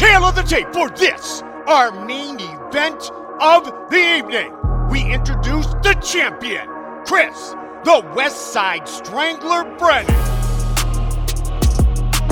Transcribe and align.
tail 0.00 0.24
of 0.24 0.34
the 0.34 0.42
tape 0.42 0.72
for 0.72 0.88
this, 0.88 1.42
our 1.66 1.92
main 2.06 2.36
event 2.40 3.10
of 3.38 3.66
the 3.90 4.16
evening. 4.16 4.50
We 4.88 5.02
introduce 5.02 5.66
the 5.82 5.92
champion, 6.02 6.66
Chris, 7.04 7.50
the 7.84 8.10
West 8.16 8.50
Side 8.50 8.88
Strangler 8.88 9.64
Brennan. 9.76 10.16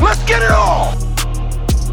Let's 0.02 0.24
get 0.24 0.42
it 0.42 0.50
on! 0.50 0.96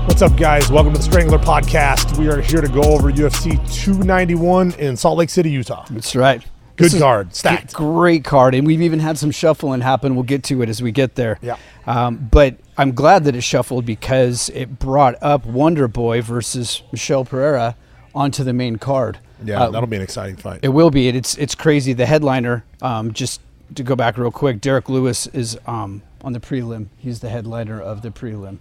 What's 0.07 0.21
up, 0.21 0.37
guys? 0.37 0.71
Welcome 0.71 0.93
to 0.93 0.99
the 0.99 1.03
Strangler 1.03 1.39
Podcast. 1.39 2.17
We 2.17 2.29
are 2.29 2.39
here 2.39 2.61
to 2.61 2.69
go 2.69 2.81
over 2.81 3.11
UFC 3.11 3.55
291 3.75 4.75
in 4.75 4.95
Salt 4.95 5.17
Lake 5.17 5.29
City, 5.29 5.51
Utah. 5.51 5.85
That's 5.89 6.15
right. 6.15 6.41
Good 6.77 6.91
This 6.91 6.99
card, 6.99 7.35
stacked. 7.35 7.73
Great 7.73 8.23
card, 8.23 8.55
and 8.55 8.65
we've 8.65 8.81
even 8.81 8.99
had 8.99 9.17
some 9.17 9.31
shuffling 9.31 9.81
happen. 9.81 10.15
We'll 10.15 10.23
get 10.23 10.43
to 10.45 10.61
it 10.61 10.69
as 10.69 10.81
we 10.81 10.93
get 10.93 11.15
there. 11.15 11.37
Yeah. 11.41 11.57
Um, 11.87 12.27
but 12.31 12.57
I'm 12.77 12.93
glad 12.93 13.23
that 13.25 13.35
it 13.35 13.41
shuffled 13.41 13.85
because 13.85 14.49
it 14.53 14.79
brought 14.79 15.15
up 15.21 15.45
Wonder 15.45 15.87
Boy 15.87 16.21
versus 16.21 16.81
Michel 16.91 17.25
Pereira 17.25 17.75
onto 18.13 18.43
the 18.43 18.53
main 18.53 18.77
card. 18.77 19.19
Yeah, 19.43 19.63
Uh, 19.63 19.69
that'll 19.71 19.87
be 19.87 19.97
an 19.97 20.01
exciting 20.01 20.37
fight. 20.37 20.61
It 20.63 20.69
will 20.69 20.89
be. 20.89 21.09
It's 21.09 21.37
it's 21.37 21.55
crazy. 21.55 21.93
The 21.93 22.05
headliner, 22.05 22.63
um, 22.81 23.13
just 23.13 23.41
to 23.75 23.83
go 23.83 23.95
back 23.95 24.17
real 24.17 24.31
quick, 24.31 24.61
Derrick 24.61 24.89
Lewis 24.89 25.27
is 25.27 25.57
um, 25.67 26.01
on 26.23 26.33
the 26.33 26.39
prelim. 26.39 26.87
He's 26.97 27.19
the 27.19 27.29
headliner 27.29 27.79
of 27.81 28.01
the 28.01 28.09
prelim. 28.09 28.59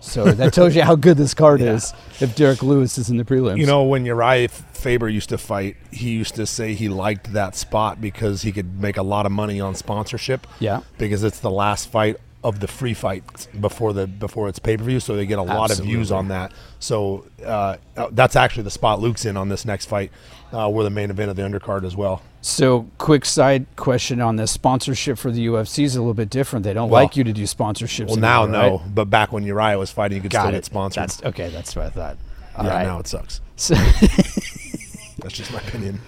So 0.00 0.24
that 0.32 0.52
tells 0.52 0.74
you 0.76 0.82
how 0.82 0.96
good 0.96 1.16
this 1.16 1.32
card 1.32 1.60
is. 1.62 1.94
If 2.20 2.34
Derrick 2.36 2.62
Lewis 2.62 2.98
is 2.98 3.08
in 3.08 3.16
the 3.16 3.24
prelims, 3.24 3.58
You 3.58 3.66
know, 3.66 3.84
when 3.84 4.04
Urijah 4.04 4.50
Faber 4.50 5.08
used 5.08 5.30
to 5.30 5.38
fight, 5.38 5.76
he 5.90 6.10
used 6.10 6.34
to 6.34 6.46
say 6.46 6.74
he 6.74 6.88
liked 6.88 7.32
that 7.32 7.56
spot 7.56 8.00
because 8.00 8.42
he 8.42 8.52
could 8.52 8.80
make 8.80 8.96
a 8.96 9.02
lot 9.02 9.24
of 9.26 9.32
money 9.32 9.60
on 9.60 9.74
sponsorship. 9.74 10.46
Yeah. 10.60 10.80
Because 10.98 11.22
it's 11.24 11.40
the 11.40 11.50
last 11.50 11.88
fight 11.88 12.16
of 12.46 12.60
the 12.60 12.68
free 12.68 12.94
fight 12.94 13.48
before 13.60 13.92
the 13.92 14.06
before 14.06 14.48
it's 14.48 14.58
pay 14.58 14.76
per 14.76 14.84
view, 14.84 15.00
so 15.00 15.16
they 15.16 15.26
get 15.26 15.38
a 15.38 15.42
lot 15.42 15.70
of 15.70 15.78
views 15.84 16.12
on 16.12 16.28
that. 16.28 16.52
So 16.78 17.26
uh, 17.44 17.76
uh, 17.96 18.08
that's 18.12 18.36
actually 18.36 18.62
the 18.62 18.70
spot 18.70 19.00
Luke's 19.00 19.24
in 19.24 19.36
on 19.36 19.48
this 19.48 19.64
next 19.64 19.86
fight. 19.86 20.12
Uh, 20.52 20.68
we're 20.72 20.84
the 20.84 20.90
main 20.90 21.10
event 21.10 21.28
of 21.28 21.36
the 21.36 21.42
undercard 21.42 21.84
as 21.84 21.96
well. 21.96 22.22
So, 22.40 22.88
quick 22.98 23.24
side 23.24 23.66
question 23.74 24.20
on 24.20 24.36
this 24.36 24.52
sponsorship 24.52 25.18
for 25.18 25.32
the 25.32 25.44
UFC 25.48 25.82
is 25.82 25.96
a 25.96 26.00
little 26.00 26.14
bit 26.14 26.30
different. 26.30 26.62
They 26.62 26.72
don't 26.72 26.88
Well- 26.88 27.02
like 27.02 27.16
you 27.16 27.24
to 27.24 27.32
do 27.32 27.42
sponsorships. 27.42 28.06
Well, 28.06 28.16
now 28.16 28.44
anymore, 28.44 28.62
no, 28.62 28.76
right? 28.78 28.94
but 28.94 29.10
back 29.10 29.32
when 29.32 29.44
Urijah 29.44 29.76
was 29.76 29.90
fighting, 29.90 30.16
you 30.16 30.22
could 30.22 30.30
Got 30.30 30.42
still 30.42 30.50
it. 30.50 30.58
get 30.58 30.64
sponsored. 30.64 31.02
That's 31.02 31.22
okay. 31.24 31.48
That's 31.48 31.74
what 31.74 31.86
I 31.86 31.90
thought. 31.90 32.16
All 32.56 32.64
yeah, 32.64 32.74
right. 32.74 32.82
now 32.86 33.00
it 33.00 33.08
sucks. 33.08 33.40
So, 33.56 33.74
That's 35.18 35.34
just 35.34 35.52
my 35.52 35.58
opinion. 35.58 36.00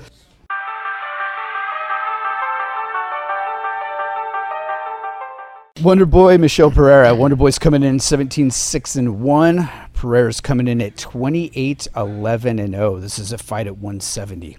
Wonder 5.83 6.07
Boy, 6.07 6.37
Michel 6.39 6.73
Pereira. 6.73 7.15
Wonder 7.15 7.37
Boy's 7.37 7.57
coming 7.57 7.85
in 7.85 8.01
17 8.01 8.51
6 8.51 8.97
and 8.97 9.21
1. 9.21 9.71
Pereira's 9.95 10.41
coming 10.41 10.67
in 10.67 10.81
at 10.81 10.97
28 10.97 11.87
11 11.95 12.59
and 12.59 12.75
0. 12.75 12.99
This 12.99 13.21
is 13.21 13.33
a 13.33 13.39
fight 13.39 13.69
at 13.69 13.79
170. 13.79 14.57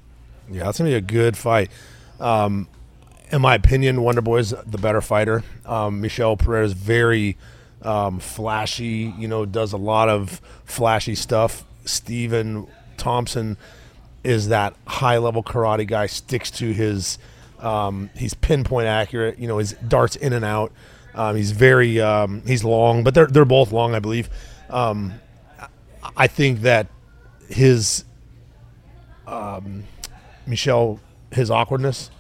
Yeah, 0.49 0.63
that's 0.63 0.77
gonna 0.77 0.91
be 0.91 0.95
a 0.95 1.01
good 1.01 1.35
fight. 1.35 1.71
Um, 2.21 2.69
in 3.31 3.41
my 3.41 3.55
opinion, 3.55 4.01
Wonder 4.01 4.21
Boy's 4.21 4.51
the 4.51 4.77
better 4.77 5.01
fighter. 5.01 5.43
Um, 5.65 5.99
Michel 5.99 6.37
Pereira's 6.37 6.71
very 6.71 7.37
um, 7.81 8.19
flashy. 8.19 9.13
You 9.17 9.27
know, 9.27 9.45
does 9.45 9.73
a 9.73 9.77
lot 9.77 10.07
of 10.07 10.39
flashy 10.63 11.15
stuff. 11.15 11.65
Stephen 11.83 12.65
Thompson 12.95 13.57
is 14.23 14.47
that 14.47 14.73
high 14.87 15.17
level 15.17 15.43
karate 15.43 15.85
guy. 15.85 16.05
Sticks 16.05 16.49
to 16.51 16.71
his. 16.71 17.17
Um, 17.59 18.09
he's 18.15 18.33
pinpoint 18.33 18.87
accurate. 18.87 19.37
You 19.37 19.49
know, 19.49 19.57
his 19.57 19.73
darts 19.85 20.15
in 20.15 20.31
and 20.31 20.45
out. 20.45 20.71
Um, 21.19 21.35
he's 21.35 21.51
very. 21.51 21.99
Um, 21.99 22.41
he's 22.47 22.63
long, 22.63 23.03
but 23.03 23.13
they're 23.13 23.27
they're 23.27 23.45
both 23.45 23.71
long, 23.71 23.93
I 23.95 23.99
believe. 23.99 24.29
Um, 24.69 25.13
I 26.15 26.27
think 26.27 26.61
that 26.61 26.87
his 27.49 28.05
Michel, 30.47 30.99
his 31.31 31.51
awkwardness 31.51 32.11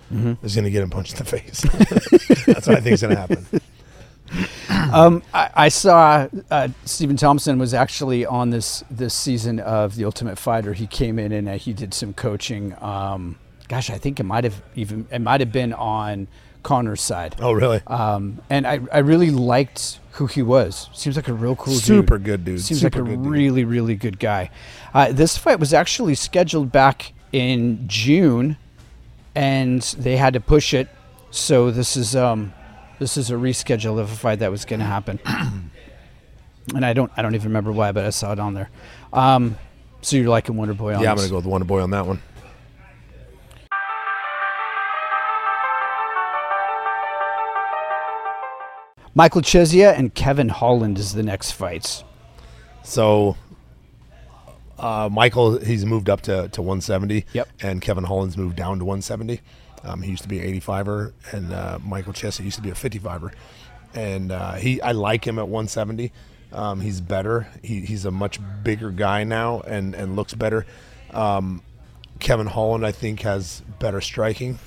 is 0.43 0.55
going 0.55 0.65
to 0.65 0.71
get 0.71 0.83
him 0.83 0.89
punched 0.89 1.13
in 1.13 1.17
the 1.19 1.25
face. 1.25 1.61
That's 2.45 2.67
what 2.67 2.77
I 2.77 2.81
think 2.81 2.93
is 2.93 3.01
going 3.01 3.15
to 3.15 3.19
happen. 3.19 3.45
Um, 4.93 5.23
I, 5.33 5.49
I 5.55 5.69
saw 5.69 6.27
uh, 6.51 6.67
Stephen 6.85 7.17
Thompson 7.17 7.57
was 7.57 7.73
actually 7.73 8.27
on 8.27 8.51
this 8.51 8.83
this 8.91 9.13
season 9.15 9.59
of 9.59 9.95
The 9.95 10.05
Ultimate 10.05 10.37
Fighter. 10.37 10.73
He 10.73 10.85
came 10.85 11.17
in 11.17 11.31
and 11.31 11.49
uh, 11.49 11.53
he 11.53 11.73
did 11.73 11.95
some 11.95 12.13
coaching. 12.13 12.75
Um, 12.79 13.37
gosh, 13.67 13.89
I 13.89 13.97
think 13.97 14.19
it 14.19 14.23
might 14.23 14.43
have 14.43 14.61
even 14.75 15.07
it 15.11 15.19
might 15.19 15.39
have 15.39 15.51
been 15.51 15.73
on 15.73 16.27
Conor's 16.63 17.01
side. 17.01 17.35
Oh, 17.39 17.51
really? 17.51 17.81
Um, 17.87 18.39
and 18.49 18.67
I, 18.67 18.79
I 18.91 18.99
really 18.99 19.31
liked 19.31 19.99
who 20.13 20.27
he 20.27 20.41
was. 20.41 20.89
Seems 20.93 21.15
like 21.15 21.27
a 21.27 21.33
real 21.33 21.55
cool 21.55 21.73
dude. 21.73 21.83
Super 21.83 22.17
good 22.17 22.43
dude. 22.43 22.61
Seems 22.61 22.81
Super 22.81 22.99
like 22.99 23.07
a 23.07 23.11
good 23.11 23.23
dude. 23.23 23.31
really, 23.31 23.63
really 23.63 23.95
good 23.95 24.19
guy. 24.19 24.49
Uh, 24.93 25.11
this 25.11 25.37
fight 25.37 25.59
was 25.59 25.73
actually 25.73 26.15
scheduled 26.15 26.71
back 26.71 27.13
in 27.31 27.87
June, 27.87 28.57
and 29.35 29.81
they 29.97 30.17
had 30.17 30.33
to 30.33 30.39
push 30.39 30.73
it. 30.73 30.89
So 31.31 31.71
this 31.71 31.95
is 31.95 32.15
um, 32.15 32.53
this 32.99 33.17
is 33.17 33.31
a 33.31 33.35
reschedule 33.35 33.99
of 33.99 34.11
a 34.11 34.15
fight 34.15 34.39
that 34.39 34.51
was 34.51 34.65
going 34.65 34.79
to 34.79 34.85
happen. 34.85 35.19
and 36.75 36.85
I 36.85 36.93
don't 36.93 37.11
I 37.15 37.21
don't 37.21 37.35
even 37.35 37.49
remember 37.49 37.71
why, 37.71 37.91
but 37.91 38.05
I 38.05 38.09
saw 38.09 38.33
it 38.33 38.39
on 38.39 38.53
there. 38.53 38.69
Um, 39.13 39.57
so 40.01 40.17
you're 40.17 40.29
liking 40.29 40.55
Wonder 40.55 40.73
Boy 40.73 40.95
on 40.95 41.01
yeah, 41.01 41.11
I'm 41.11 41.17
going 41.17 41.27
to 41.27 41.31
go 41.31 41.37
with 41.37 41.45
Wonder 41.45 41.65
Boy 41.65 41.81
on 41.81 41.91
that 41.91 42.05
one. 42.05 42.21
Michael 49.19 49.41
Chiesa 49.41 49.93
and 49.97 50.15
Kevin 50.15 50.47
Holland 50.47 50.97
is 50.97 51.11
the 51.11 51.23
next 51.23 51.51
fights. 51.51 52.05
So, 52.83 53.35
uh, 54.77 55.09
Michael, 55.11 55.59
he's 55.59 55.85
moved 55.85 56.09
up 56.09 56.21
to, 56.21 56.47
to 56.47 56.61
170. 56.61 57.25
Yep. 57.33 57.49
And 57.61 57.81
Kevin 57.81 58.05
Holland's 58.05 58.37
moved 58.37 58.55
down 58.55 58.79
to 58.79 58.85
170. 58.85 59.41
Um, 59.83 60.03
he 60.03 60.11
used 60.11 60.23
to 60.23 60.29
be 60.29 60.39
an 60.39 60.61
85er, 60.61 61.11
and 61.33 61.51
uh, 61.51 61.79
Michael 61.83 62.13
Chiesa 62.13 62.43
used 62.43 62.55
to 62.55 62.61
be 62.61 62.69
a 62.69 62.73
55er. 62.73 63.33
And 63.93 64.31
uh, 64.31 64.53
he, 64.53 64.81
I 64.81 64.93
like 64.93 65.27
him 65.27 65.37
at 65.37 65.49
170. 65.49 66.13
Um, 66.53 66.79
he's 66.79 67.01
better. 67.01 67.49
He, 67.61 67.81
he's 67.81 68.05
a 68.05 68.11
much 68.11 68.39
bigger 68.63 68.89
guy 68.89 69.25
now, 69.25 69.59
and, 69.67 69.95
and 69.95 70.15
looks 70.15 70.33
better. 70.33 70.65
Um, 71.11 71.61
Kevin 72.19 72.47
Holland, 72.47 72.85
I 72.85 72.93
think, 72.93 73.19
has 73.23 73.63
better 73.79 73.99
striking, 73.99 74.59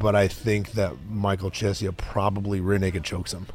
but 0.00 0.16
I 0.16 0.28
think 0.28 0.72
that 0.72 0.94
Michael 1.10 1.50
Chiesa 1.50 1.92
probably 1.92 2.62
rear 2.62 2.78
naked 2.78 3.04
chokes 3.04 3.34
him. 3.34 3.46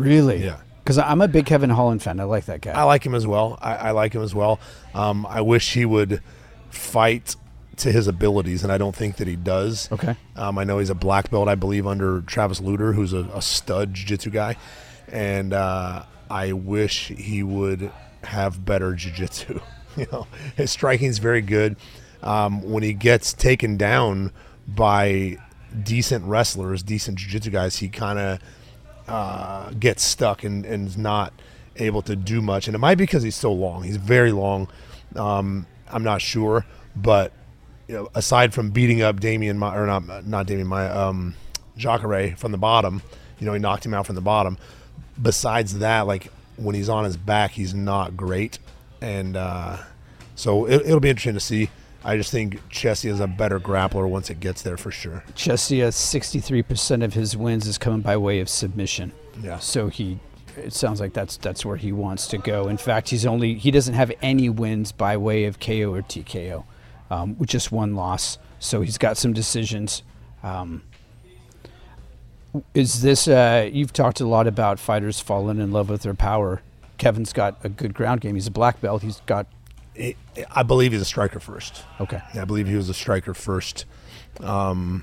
Really? 0.00 0.42
Yeah. 0.44 0.56
Because 0.82 0.96
I'm 0.96 1.20
a 1.20 1.28
big 1.28 1.46
Kevin 1.46 1.70
Holland 1.70 2.02
fan. 2.02 2.18
I 2.20 2.24
like 2.24 2.46
that 2.46 2.62
guy. 2.62 2.72
I 2.72 2.84
like 2.84 3.04
him 3.04 3.14
as 3.14 3.26
well. 3.26 3.58
I, 3.60 3.76
I 3.76 3.90
like 3.90 4.14
him 4.14 4.22
as 4.22 4.34
well. 4.34 4.58
Um, 4.94 5.26
I 5.26 5.42
wish 5.42 5.74
he 5.74 5.84
would 5.84 6.22
fight 6.70 7.36
to 7.76 7.92
his 7.92 8.06
abilities, 8.06 8.62
and 8.62 8.72
I 8.72 8.78
don't 8.78 8.96
think 8.96 9.16
that 9.16 9.28
he 9.28 9.36
does. 9.36 9.92
Okay. 9.92 10.16
Um, 10.36 10.58
I 10.58 10.64
know 10.64 10.78
he's 10.78 10.90
a 10.90 10.94
black 10.94 11.30
belt, 11.30 11.48
I 11.48 11.54
believe, 11.54 11.86
under 11.86 12.22
Travis 12.22 12.60
Lutter, 12.60 12.94
who's 12.94 13.12
a, 13.12 13.28
a 13.34 13.42
stud 13.42 13.94
jiu-jitsu 13.94 14.30
guy, 14.30 14.56
and 15.08 15.52
uh, 15.52 16.04
I 16.30 16.52
wish 16.52 17.08
he 17.08 17.42
would 17.42 17.92
have 18.24 18.64
better 18.64 18.94
jiu-jitsu. 18.94 19.60
you 19.96 20.06
know, 20.10 20.26
his 20.56 20.70
striking's 20.70 21.18
very 21.18 21.42
good. 21.42 21.76
Um, 22.22 22.62
when 22.62 22.82
he 22.82 22.94
gets 22.94 23.32
taken 23.32 23.76
down 23.76 24.32
by 24.66 25.36
decent 25.82 26.24
wrestlers, 26.24 26.82
decent 26.82 27.18
jiu-jitsu 27.18 27.50
guys, 27.50 27.76
he 27.76 27.88
kind 27.88 28.18
of 28.18 28.40
uh, 29.08 29.70
gets 29.72 30.02
stuck 30.02 30.44
and, 30.44 30.64
and 30.64 30.86
is 30.86 30.96
not 30.96 31.32
able 31.76 32.02
to 32.02 32.16
do 32.16 32.40
much. 32.40 32.68
And 32.68 32.74
it 32.74 32.78
might 32.78 32.96
be 32.96 33.04
because 33.04 33.22
he's 33.22 33.36
so 33.36 33.52
long. 33.52 33.82
He's 33.82 33.96
very 33.96 34.32
long. 34.32 34.68
Um, 35.16 35.66
I'm 35.88 36.04
not 36.04 36.22
sure, 36.22 36.64
but 36.94 37.32
you 37.88 37.94
know, 37.94 38.08
aside 38.14 38.54
from 38.54 38.70
beating 38.70 39.02
up 39.02 39.18
Damien, 39.18 39.58
Ma- 39.58 39.74
or 39.74 39.86
not 39.86 40.26
not 40.26 40.46
Damien, 40.46 40.68
my 40.68 40.88
um, 40.88 41.34
Jacare 41.76 42.36
from 42.36 42.52
the 42.52 42.58
bottom, 42.58 43.02
you 43.38 43.46
know, 43.46 43.52
he 43.52 43.58
knocked 43.58 43.84
him 43.84 43.94
out 43.94 44.06
from 44.06 44.14
the 44.14 44.20
bottom. 44.20 44.58
Besides 45.20 45.78
that, 45.80 46.06
like 46.06 46.30
when 46.56 46.74
he's 46.74 46.88
on 46.88 47.04
his 47.04 47.16
back, 47.16 47.52
he's 47.52 47.74
not 47.74 48.16
great, 48.16 48.58
and 49.00 49.36
uh, 49.36 49.78
so 50.36 50.66
it, 50.66 50.82
it'll 50.82 51.00
be 51.00 51.10
interesting 51.10 51.34
to 51.34 51.40
see. 51.40 51.70
I 52.04 52.16
just 52.16 52.30
think 52.30 52.60
Chiesa 52.70 53.08
is 53.08 53.20
a 53.20 53.26
better 53.26 53.60
grappler 53.60 54.08
once 54.08 54.30
it 54.30 54.40
gets 54.40 54.62
there 54.62 54.76
for 54.76 54.90
sure. 54.90 55.22
Chiesa, 55.34 55.74
63% 55.74 57.04
of 57.04 57.12
his 57.12 57.36
wins 57.36 57.66
is 57.66 57.76
coming 57.76 58.00
by 58.00 58.16
way 58.16 58.40
of 58.40 58.48
submission. 58.48 59.12
Yeah. 59.42 59.58
So 59.58 59.88
he, 59.88 60.18
it 60.56 60.72
sounds 60.72 61.00
like 61.00 61.12
that's 61.12 61.36
that's 61.36 61.64
where 61.64 61.76
he 61.76 61.92
wants 61.92 62.26
to 62.28 62.38
go. 62.38 62.68
In 62.68 62.76
fact, 62.76 63.10
he's 63.10 63.26
only 63.26 63.54
he 63.54 63.70
doesn't 63.70 63.94
have 63.94 64.12
any 64.22 64.48
wins 64.48 64.92
by 64.92 65.16
way 65.16 65.44
of 65.44 65.60
KO 65.60 65.92
or 65.94 66.02
TKO, 66.02 66.64
um, 67.10 67.38
with 67.38 67.48
just 67.48 67.70
one 67.70 67.94
loss. 67.94 68.38
So 68.58 68.80
he's 68.80 68.98
got 68.98 69.16
some 69.16 69.32
decisions. 69.32 70.02
Um, 70.42 70.82
is 72.74 73.02
this? 73.02 73.28
Uh, 73.28 73.68
you've 73.72 73.92
talked 73.92 74.20
a 74.20 74.26
lot 74.26 74.46
about 74.46 74.78
fighters 74.78 75.20
falling 75.20 75.58
in 75.58 75.70
love 75.70 75.88
with 75.88 76.02
their 76.02 76.14
power. 76.14 76.62
Kevin's 76.98 77.32
got 77.32 77.58
a 77.64 77.68
good 77.68 77.94
ground 77.94 78.20
game. 78.20 78.34
He's 78.34 78.46
a 78.46 78.50
black 78.50 78.80
belt. 78.80 79.02
He's 79.02 79.20
got 79.20 79.46
He- 80.00 80.16
I 80.50 80.62
believe 80.62 80.92
he's 80.92 81.00
a 81.02 81.04
striker 81.06 81.40
first. 81.40 81.84
okay. 82.00 82.20
I 82.34 82.44
believe 82.44 82.66
he 82.66 82.74
was 82.76 82.88
a 82.88 82.94
striker 82.94 83.34
first. 83.34 83.84
Um, 84.40 85.02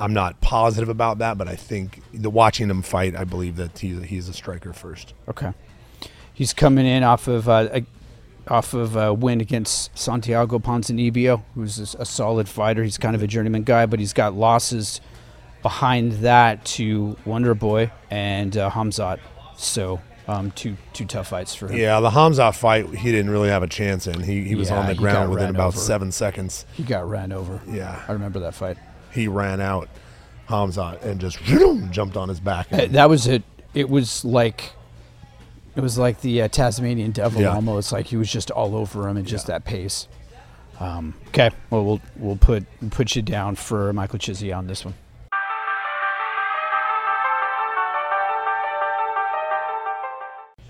I'm 0.00 0.12
not 0.12 0.40
positive 0.40 0.88
about 0.88 1.18
that, 1.18 1.38
but 1.38 1.48
I 1.48 1.56
think 1.56 2.00
the 2.12 2.30
watching 2.30 2.70
him 2.70 2.82
fight, 2.82 3.16
I 3.16 3.24
believe 3.24 3.56
that 3.56 3.78
he's 3.78 4.02
he's 4.04 4.28
a 4.28 4.32
striker 4.32 4.72
first. 4.72 5.14
Okay. 5.28 5.52
He's 6.32 6.52
coming 6.52 6.86
in 6.86 7.02
off 7.02 7.26
of 7.28 7.48
uh, 7.48 7.68
a, 7.72 7.86
off 8.48 8.74
of 8.74 8.94
a 8.96 9.12
win 9.12 9.40
against 9.40 9.96
Santiago 9.98 10.58
Ponzinibbio, 10.60 11.42
who's 11.54 11.94
a, 11.94 12.02
a 12.02 12.04
solid 12.06 12.48
fighter. 12.48 12.82
He's 12.84 12.96
kind 12.98 13.14
of 13.16 13.22
a 13.22 13.26
journeyman 13.26 13.64
guy, 13.64 13.86
but 13.86 13.98
he's 13.98 14.12
got 14.12 14.34
losses 14.34 15.00
behind 15.62 16.12
that 16.24 16.64
to 16.64 17.16
Wonder 17.24 17.54
Boy 17.54 17.90
and 18.10 18.56
uh, 18.56 18.70
Khamzat. 18.70 19.18
So 19.56 20.00
um, 20.28 20.50
two 20.52 20.76
two 20.92 21.04
tough 21.06 21.28
fights 21.28 21.54
for 21.54 21.68
him. 21.68 21.78
Yeah, 21.78 21.98
the 22.00 22.10
Hamza 22.10 22.52
fight, 22.52 22.86
he 22.94 23.10
didn't 23.10 23.30
really 23.30 23.48
have 23.48 23.62
a 23.62 23.66
chance 23.66 24.06
in. 24.06 24.20
He, 24.22 24.44
he 24.44 24.54
was 24.54 24.68
Yeah, 24.70 24.78
on 24.80 24.86
the 24.86 24.94
ground 24.94 25.30
within 25.30 25.50
about 25.50 25.68
over. 25.68 25.78
seven 25.78 26.12
seconds. 26.12 26.66
He 26.74 26.82
got 26.82 27.08
ran 27.08 27.32
over. 27.32 27.60
Yeah. 27.66 28.00
I 28.06 28.12
remember 28.12 28.38
that 28.40 28.54
fight. 28.54 28.76
He 29.12 29.26
ran 29.26 29.60
out 29.60 29.88
Hamza 30.46 30.98
and 31.02 31.18
just 31.20 31.38
jumped 31.90 32.16
on 32.16 32.28
his 32.28 32.40
back. 32.40 32.68
That 32.68 33.08
was 33.08 33.26
it. 33.26 33.42
It 33.74 33.88
was 33.88 34.24
like 34.24 34.72
it 35.76 35.80
was 35.80 35.96
like 35.96 36.20
the 36.20 36.42
uh, 36.42 36.48
Tasmanian 36.48 37.12
devil 37.12 37.40
Yeah. 37.42 37.54
almost. 37.54 37.90
Like 37.92 38.06
he 38.06 38.16
was 38.16 38.30
just 38.30 38.50
all 38.50 38.74
over 38.76 39.08
him 39.08 39.16
at 39.16 39.24
just 39.24 39.46
that 39.46 39.64
pace. 39.64 40.08
Um, 40.80 41.14
okay, 41.28 41.50
well 41.70 41.84
we'll 41.84 42.00
we'll 42.16 42.36
put 42.36 42.64
put 42.90 43.16
you 43.16 43.22
down 43.22 43.56
for 43.56 43.92
Michael 43.92 44.18
Chiesa 44.18 44.52
on 44.52 44.66
this 44.66 44.84
one. 44.84 44.94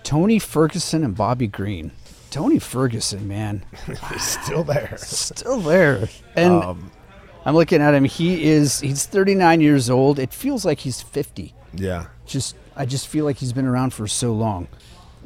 Tony 0.09 0.39
Ferguson 0.39 1.05
and 1.05 1.15
Bobby 1.15 1.47
Green. 1.47 1.91
Tony 2.31 2.59
Ferguson, 2.59 3.29
man, 3.29 3.63
He's 4.13 4.23
still 4.23 4.65
there. 4.65 4.95
still 4.97 5.61
there. 5.61 6.09
And 6.35 6.63
Um, 6.63 6.91
I'm 7.45 7.55
looking 7.55 7.83
at 7.83 7.93
him. 7.93 8.05
He 8.05 8.45
is 8.45 8.81
he's 8.81 9.05
39 9.05 9.61
years 9.61 9.91
old. 9.91 10.19
It 10.19 10.33
feels 10.33 10.65
like 10.65 10.79
he's 10.81 11.03
50. 11.03 11.55
yeah. 11.75 12.07
Just 12.25 12.57
I 12.75 12.87
just 12.87 13.07
feel 13.09 13.25
like 13.27 13.37
he's 13.37 13.53
been 13.53 13.67
around 13.67 13.93
for 13.93 14.07
so 14.07 14.33
long. 14.33 14.69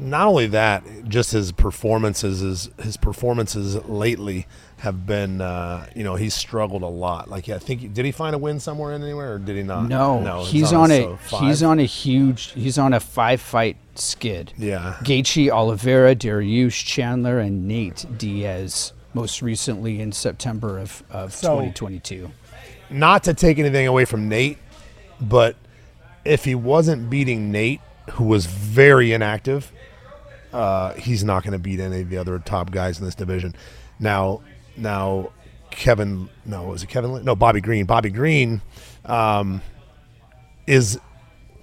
Not 0.03 0.27
only 0.29 0.47
that, 0.49 0.85
just 1.09 1.33
his 1.33 1.53
performances, 1.53 2.41
his, 2.41 2.71
his 2.83 2.97
performances 2.97 3.77
lately 3.87 4.47
have 4.79 5.07
been, 5.07 5.41
uh, 5.41 5.87
you 5.95 6.03
know, 6.03 6.17
he's 6.17 6.35
struggled 6.35 6.83
a 6.83 6.87
lot. 6.89 7.31
Like, 7.31 7.49
I 7.49 7.59
think, 7.59 7.95
did 7.95 8.05
he 8.05 8.11
find 8.13 8.35
a 8.35 8.39
win 8.39 8.59
somewhere 8.59 8.93
in 8.93 9.03
anywhere, 9.03 9.35
or 9.35 9.39
did 9.39 9.57
he 9.57 9.63
not? 9.63 9.89
No, 9.89 10.41
it's 10.41 10.51
he's 10.51 10.73
on 10.73 10.91
his, 10.91 11.05
a 11.05 11.17
five. 11.19 11.41
he's 11.43 11.63
on 11.63 11.79
a 11.79 11.85
huge 11.85 12.51
he's 12.53 12.79
on 12.79 12.93
a 12.93 13.01
five 13.01 13.41
fight 13.41 13.77
skid. 13.95 14.53
Yeah. 14.59 14.97
Gaethje, 15.03 15.51
Oliveira, 15.51 16.15
Dariush, 16.17 16.85
Chandler, 16.85 17.39
and 17.39 17.69
Nate 17.69 18.05
Diaz. 18.19 18.93
Most 19.15 19.43
recently 19.43 20.01
in 20.01 20.11
September 20.11 20.79
of, 20.79 21.03
of 21.11 21.33
So- 21.33 21.61
2022. 21.61 22.31
not 22.91 23.23
to 23.25 23.35
take 23.35 23.59
anything 23.59 23.87
away 23.87 24.05
from 24.05 24.29
Nate, 24.29 24.59
but 25.21 25.55
if 26.25 26.45
he 26.45 26.55
wasn't 26.55 27.09
beating 27.11 27.53
Nate, 27.53 27.81
who 28.13 28.25
was 28.25 28.47
very 28.47 29.13
inactive, 29.13 29.71
uh, 30.53 30.95
he's 30.95 31.25
not 31.25 31.43
going 31.43 31.53
to 31.53 31.59
beat 31.59 31.81
any 31.81 32.03
of 32.03 32.11
the 32.11 32.19
other 32.19 32.39
top 32.39 32.71
guys 32.71 32.99
in 32.99 33.05
this 33.05 33.15
division. 33.15 33.55
Now, 33.99 34.43
now, 34.77 35.31
Kevin, 35.71 36.29
no, 36.45 36.65
was 36.65 36.83
it 36.83 36.89
Kevin? 36.89 37.25
No, 37.25 37.35
Bobby 37.35 37.61
Green. 37.61 37.87
Bobby 37.87 38.11
Green 38.11 38.61
um, 39.05 39.63
is 40.67 40.99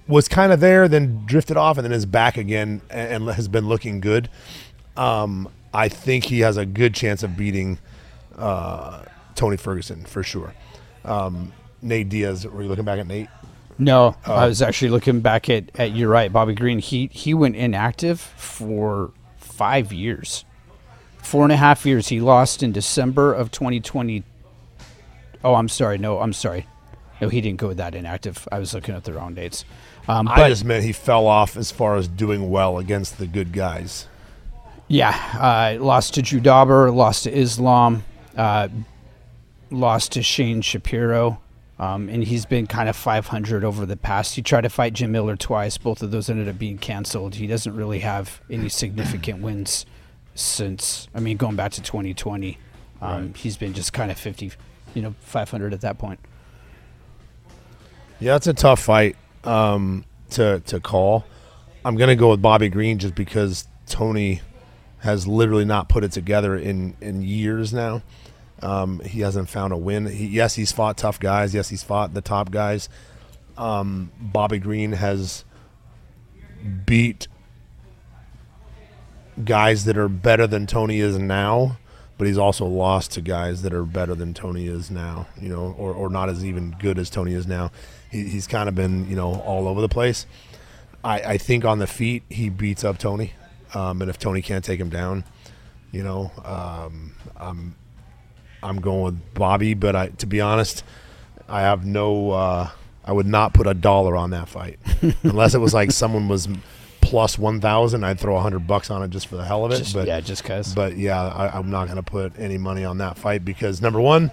was 0.08 0.26
kind 0.26 0.52
of 0.52 0.58
there, 0.58 0.88
then 0.88 1.22
drifted 1.24 1.56
off, 1.56 1.78
and 1.78 1.84
then 1.84 1.92
is 1.92 2.06
back 2.06 2.36
again, 2.36 2.82
and, 2.90 3.24
and 3.28 3.34
has 3.36 3.46
been 3.46 3.68
looking 3.68 4.00
good. 4.00 4.28
Um, 4.96 5.48
I 5.72 5.88
think 5.88 6.24
he 6.24 6.40
has 6.40 6.56
a 6.56 6.66
good 6.66 6.94
chance 6.94 7.22
of 7.22 7.36
beating 7.36 7.78
uh, 8.36 9.04
Tony 9.36 9.56
Ferguson 9.56 10.04
for 10.04 10.22
sure. 10.22 10.52
Um, 11.04 11.52
Nate 11.80 12.08
Diaz, 12.08 12.46
were 12.46 12.62
you 12.62 12.68
looking 12.68 12.84
back 12.84 12.98
at 12.98 13.06
Nate? 13.06 13.28
No, 13.80 14.14
Oh. 14.26 14.34
I 14.34 14.46
was 14.46 14.60
actually 14.62 14.90
looking 14.90 15.20
back 15.20 15.48
at, 15.48 15.70
at 15.76 15.92
you're 15.96 16.10
right, 16.10 16.30
Bobby 16.32 16.54
Green. 16.54 16.78
He 16.78 17.08
he 17.12 17.32
went 17.34 17.56
inactive 17.56 18.20
for 18.20 19.10
five 19.38 19.90
years, 19.92 20.44
four 21.22 21.44
and 21.44 21.52
a 21.52 21.56
half 21.56 21.86
years. 21.86 22.08
He 22.08 22.20
lost 22.20 22.62
in 22.62 22.72
December 22.72 23.32
of 23.32 23.50
2020. 23.50 24.22
Oh, 25.42 25.54
I'm 25.54 25.68
sorry. 25.68 25.96
No, 25.98 26.20
I'm 26.20 26.34
sorry. 26.34 26.66
No, 27.22 27.28
he 27.30 27.40
didn't 27.40 27.58
go 27.58 27.72
that 27.72 27.94
inactive. 27.94 28.46
I 28.52 28.58
was 28.58 28.74
looking 28.74 28.94
at 28.94 29.04
the 29.04 29.12
wrong 29.14 29.34
dates. 29.34 29.64
Um, 30.08 30.28
I 30.28 30.48
just 30.50 30.64
meant 30.64 30.84
he 30.84 30.92
fell 30.92 31.26
off 31.26 31.56
as 31.56 31.70
far 31.70 31.96
as 31.96 32.06
doing 32.08 32.50
well 32.50 32.78
against 32.78 33.18
the 33.18 33.26
good 33.26 33.52
guys. 33.52 34.08
yeah, 34.88 35.14
uh, 35.78 35.82
lost 35.82 36.14
to 36.14 36.22
Drew 36.22 36.40
Dober, 36.40 36.90
lost 36.90 37.24
to 37.24 37.32
Islam, 37.34 38.02
uh, 38.36 38.68
lost 39.70 40.12
to 40.12 40.22
Shane 40.22 40.60
Shapiro. 40.62 41.40
Um, 41.80 42.10
and 42.10 42.22
he's 42.22 42.44
been 42.44 42.66
kind 42.66 42.90
of 42.90 42.94
500 42.94 43.64
over 43.64 43.86
the 43.86 43.96
past. 43.96 44.34
He 44.34 44.42
tried 44.42 44.60
to 44.60 44.68
fight 44.68 44.92
Jim 44.92 45.12
Miller 45.12 45.34
twice. 45.34 45.78
Both 45.78 46.02
of 46.02 46.10
those 46.10 46.28
ended 46.28 46.46
up 46.46 46.58
being 46.58 46.76
canceled. 46.76 47.36
He 47.36 47.46
doesn't 47.46 47.74
really 47.74 48.00
have 48.00 48.42
any 48.50 48.68
significant 48.68 49.40
wins 49.42 49.86
since, 50.34 51.08
I 51.14 51.20
mean, 51.20 51.38
going 51.38 51.56
back 51.56 51.72
to 51.72 51.82
2020. 51.82 52.58
Um, 53.00 53.32
He's 53.32 53.56
been 53.56 53.72
just 53.72 53.94
kind 53.94 54.10
of 54.10 54.18
50, 54.18 54.52
you 54.94 55.00
know, 55.00 55.14
500 55.20 55.72
at 55.72 55.80
that 55.80 55.96
point. 55.96 56.20
Yeah, 58.20 58.36
it's 58.36 58.46
a 58.46 58.52
tough 58.52 58.80
fight 58.80 59.16
um, 59.44 60.04
to 60.30 60.60
to 60.66 60.78
call. 60.80 61.24
I'm 61.86 61.96
gonna 61.96 62.16
go 62.16 62.30
with 62.30 62.42
Bobby 62.42 62.68
Green 62.68 62.98
just 62.98 63.14
because 63.14 63.66
Tony 63.86 64.42
has 64.98 65.26
literally 65.26 65.64
not 65.64 65.88
put 65.88 66.04
it 66.04 66.12
together 66.12 66.54
in 66.54 66.94
in 67.00 67.22
years 67.22 67.72
now. 67.72 68.02
Um, 68.62 69.00
he 69.00 69.20
hasn't 69.20 69.48
found 69.48 69.72
a 69.72 69.76
win. 69.76 70.06
He, 70.06 70.26
yes, 70.26 70.54
he's 70.54 70.72
fought 70.72 70.96
tough 70.96 71.18
guys. 71.18 71.54
Yes, 71.54 71.68
he's 71.68 71.82
fought 71.82 72.14
the 72.14 72.20
top 72.20 72.50
guys. 72.50 72.88
Um, 73.56 74.10
Bobby 74.20 74.58
Green 74.58 74.92
has 74.92 75.44
beat 76.86 77.28
guys 79.44 79.84
that 79.84 79.96
are 79.96 80.08
better 80.08 80.46
than 80.46 80.66
Tony 80.66 81.00
is 81.00 81.18
now, 81.18 81.78
but 82.18 82.26
he's 82.26 82.38
also 82.38 82.66
lost 82.66 83.12
to 83.12 83.20
guys 83.20 83.62
that 83.62 83.72
are 83.72 83.84
better 83.84 84.14
than 84.14 84.34
Tony 84.34 84.66
is 84.66 84.90
now, 84.90 85.26
you 85.40 85.48
know, 85.48 85.74
or, 85.78 85.92
or 85.92 86.10
not 86.10 86.28
as 86.28 86.44
even 86.44 86.76
good 86.78 86.98
as 86.98 87.08
Tony 87.08 87.32
is 87.32 87.46
now. 87.46 87.70
He, 88.10 88.28
he's 88.28 88.46
kind 88.46 88.68
of 88.68 88.74
been, 88.74 89.08
you 89.08 89.16
know, 89.16 89.40
all 89.40 89.68
over 89.68 89.80
the 89.80 89.88
place. 89.88 90.26
I, 91.02 91.20
I 91.20 91.38
think 91.38 91.64
on 91.64 91.78
the 91.78 91.86
feet, 91.86 92.22
he 92.28 92.50
beats 92.50 92.84
up 92.84 92.98
Tony. 92.98 93.32
Um, 93.72 94.02
and 94.02 94.10
if 94.10 94.18
Tony 94.18 94.42
can't 94.42 94.64
take 94.64 94.80
him 94.80 94.90
down, 94.90 95.24
you 95.92 96.02
know, 96.02 96.30
um, 96.44 97.14
I'm, 97.36 97.74
I'm 98.62 98.80
going 98.80 99.02
with 99.02 99.34
Bobby, 99.34 99.74
but 99.74 99.96
I, 99.96 100.08
to 100.08 100.26
be 100.26 100.40
honest, 100.40 100.84
I 101.48 101.62
have 101.62 101.84
no, 101.84 102.30
uh, 102.30 102.70
I 103.04 103.12
would 103.12 103.26
not 103.26 103.54
put 103.54 103.66
a 103.66 103.74
dollar 103.74 104.16
on 104.16 104.30
that 104.30 104.48
fight 104.48 104.78
unless 105.22 105.54
it 105.54 105.58
was 105.58 105.74
like 105.74 105.90
someone 105.90 106.28
was 106.28 106.48
plus 107.00 107.38
1,000. 107.38 108.04
I'd 108.04 108.20
throw 108.20 108.36
a 108.36 108.40
hundred 108.40 108.66
bucks 108.66 108.90
on 108.90 109.02
it 109.02 109.10
just 109.10 109.26
for 109.26 109.36
the 109.36 109.44
hell 109.44 109.64
of 109.64 109.72
it. 109.72 109.78
Just, 109.78 109.94
but 109.94 110.06
yeah, 110.06 110.20
just 110.20 110.42
because. 110.42 110.74
but 110.74 110.96
yeah, 110.96 111.20
I, 111.20 111.58
I'm 111.58 111.70
not 111.70 111.86
going 111.86 111.96
to 111.96 112.02
put 112.02 112.38
any 112.38 112.58
money 112.58 112.84
on 112.84 112.98
that 112.98 113.18
fight 113.18 113.44
because 113.44 113.80
number 113.82 114.00
one, 114.00 114.30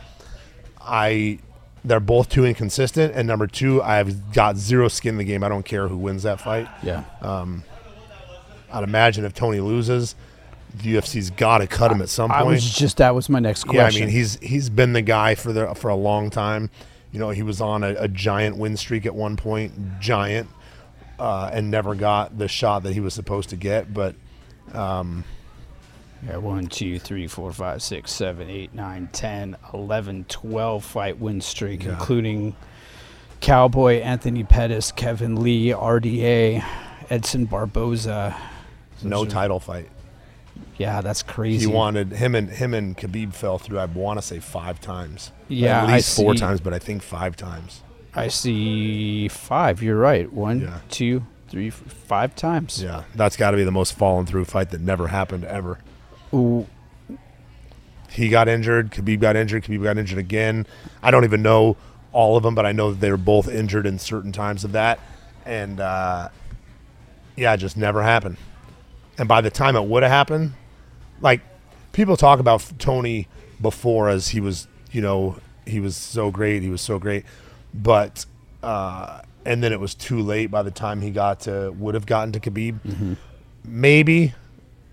I 0.81 1.39
they're 1.83 1.99
both 2.01 2.27
too 2.27 2.45
inconsistent, 2.45 3.13
and 3.15 3.27
number 3.27 3.47
two, 3.47 3.81
I've 3.81 4.33
got 4.33 4.57
zero 4.57 4.89
skin 4.89 5.11
in 5.13 5.17
the 5.17 5.23
game. 5.23 5.43
I 5.43 5.47
don't 5.47 5.63
care 5.63 5.87
who 5.87 5.97
wins 5.97 6.23
that 6.23 6.41
fight. 6.41 6.67
Yeah. 6.83 7.03
I'd 8.71 8.83
imagine 8.83 9.23
if 9.23 9.33
Tony 9.33 9.59
loses, 9.59 10.15
the 10.75 10.95
UFC's 10.95 11.29
got 11.31 11.59
to 11.59 11.67
cut 11.67 11.91
him 11.91 12.01
at 12.01 12.09
some 12.09 12.29
point. 12.29 12.41
I 12.41 12.43
was 12.43 12.69
just, 12.69 12.97
that 12.97 13.15
was 13.15 13.29
my 13.29 13.39
next 13.39 13.63
question. 13.63 13.77
yeah, 13.79 13.87
I 13.87 13.91
mean 14.07 14.09
he's 14.13 14.37
he's 14.39 14.69
been 14.69 14.93
the 14.93 15.01
guy 15.01 15.35
for 15.35 15.51
the 15.53 15.73
for 15.75 15.89
a 15.89 15.95
long 15.95 16.29
time. 16.29 16.69
You 17.11 17.19
know, 17.19 17.29
he 17.29 17.41
was 17.43 17.61
on 17.61 17.83
a, 17.83 17.95
a 17.97 18.07
giant 18.07 18.57
win 18.57 18.75
streak 18.77 19.05
at 19.05 19.15
one 19.15 19.37
point, 19.37 19.99
giant, 19.99 20.49
uh, 21.17 21.49
and 21.53 21.71
never 21.71 21.95
got 21.95 22.37
the 22.37 22.47
shot 22.47 22.83
that 22.83 22.93
he 22.93 22.99
was 22.99 23.13
supposed 23.13 23.49
to 23.49 23.55
get. 23.55 23.93
But 23.93 24.15
um, 24.73 25.23
Yeah, 26.27 26.37
1, 26.37 26.67
2, 26.67 26.99
3, 26.99 27.27
4, 27.27 27.51
5, 27.53 27.81
6, 27.81 28.11
7, 28.11 28.49
8, 28.49 28.73
9, 28.75 29.09
10, 29.13 29.57
11, 29.73 30.25
12 30.25 30.83
fight 30.83 31.17
win 31.19 31.39
streak, 31.41 31.83
Yeah. 31.85 31.91
including 31.91 32.55
Cowboy, 33.39 34.01
Anthony 34.01 34.43
Pettis, 34.43 34.91
Kevin 34.91 35.41
Lee, 35.41 35.67
RDA, 35.69 36.63
Edson 37.09 37.45
Barboza. 37.45 38.35
no 39.01 39.25
title 39.25 39.59
fight. 39.59 39.89
Yeah, 40.77 41.01
that's 41.01 41.23
crazy. 41.23 41.61
He 41.61 41.67
wanted 41.67 42.11
him 42.11 42.35
and 42.35 42.49
him 42.49 42.73
and 42.73 42.97
Khabib 42.97 43.33
fell 43.33 43.57
through. 43.57 43.79
I 43.79 43.85
want 43.85 44.19
to 44.19 44.25
say 44.25 44.39
five 44.39 44.79
times. 44.79 45.31
Yeah, 45.47 45.83
at 45.83 45.87
least 45.93 46.15
four 46.15 46.33
times, 46.35 46.59
but 46.61 46.73
I 46.73 46.79
think 46.79 47.01
five 47.01 47.35
times. 47.35 47.81
I 48.13 48.27
see 48.27 49.27
five. 49.27 49.81
You're 49.83 49.97
right. 49.97 50.31
One, 50.31 50.61
Yeah. 50.61 50.79
two, 50.89 51.23
three, 51.49 51.67
f- 51.69 51.75
five 51.75 52.35
times. 52.35 52.81
Yeah, 52.81 53.03
that's 53.15 53.37
got 53.37 53.51
to 53.51 53.57
be 53.57 53.63
the 53.63 53.71
most 53.71 53.93
fallen 53.97 54.25
through 54.25 54.45
fight 54.45 54.71
that 54.71 54.81
never 54.81 55.07
happened 55.07 55.45
ever. 55.45 55.79
Ooh, 56.33 56.67
He 58.09 58.29
got 58.29 58.47
injured. 58.47 58.91
Khabib 58.91 59.19
got 59.19 59.35
injured. 59.35 59.63
Khabib 59.63 59.83
got 59.83 59.97
injured 59.97 60.17
again. 60.17 60.65
I 61.03 61.11
don't 61.11 61.23
even 61.23 61.41
know 61.41 61.77
all 62.13 62.35
of 62.37 62.43
them, 62.43 62.55
but 62.55 62.65
I 62.65 62.71
know 62.71 62.91
that 62.91 62.99
they 62.99 63.11
were 63.11 63.17
both 63.17 63.47
injured 63.47 63.85
in 63.85 63.99
certain 63.99 64.31
times 64.31 64.63
of 64.63 64.71
that, 64.71 64.99
and 65.45 65.79
uh, 65.79 66.29
yeah, 67.35 67.53
it 67.53 67.57
just 67.57 67.77
never 67.77 68.01
happened. 68.01 68.37
And 69.17 69.27
by 69.27 69.41
the 69.41 69.49
time 69.49 69.75
it 69.75 69.83
would 69.83 70.03
have 70.03 70.11
happened, 70.11 70.53
like 71.21 71.41
people 71.91 72.17
talk 72.17 72.39
about 72.39 72.63
Tony 72.77 73.27
before 73.59 74.09
as 74.09 74.29
he 74.29 74.39
was, 74.39 74.67
you 74.91 75.01
know, 75.01 75.37
he 75.65 75.79
was 75.79 75.95
so 75.95 76.31
great, 76.31 76.61
he 76.61 76.69
was 76.69 76.81
so 76.81 76.99
great, 76.99 77.25
but 77.73 78.25
uh, 78.63 79.21
and 79.45 79.63
then 79.63 79.73
it 79.73 79.79
was 79.79 79.95
too 79.95 80.21
late 80.21 80.51
by 80.51 80.61
the 80.63 80.71
time 80.71 81.01
he 81.01 81.09
got 81.09 81.41
to 81.41 81.71
would 81.71 81.95
have 81.95 82.05
gotten 82.05 82.31
to 82.33 82.39
Khabib. 82.39 83.17
Maybe 83.63 84.33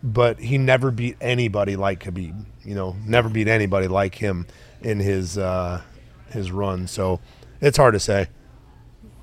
but 0.04 0.38
he 0.38 0.58
never 0.58 0.90
beat 0.90 1.16
anybody 1.20 1.76
like 1.76 2.04
Khabib. 2.04 2.44
You 2.62 2.74
know, 2.74 2.94
never 3.06 3.30
beat 3.30 3.48
anybody 3.48 3.88
like 3.88 4.14
him 4.14 4.46
in 4.82 5.00
his 5.00 5.38
uh, 5.38 5.80
his 6.30 6.52
run. 6.52 6.86
So 6.86 7.20
it's 7.60 7.78
hard 7.78 7.94
to 7.94 8.00
say. 8.00 8.28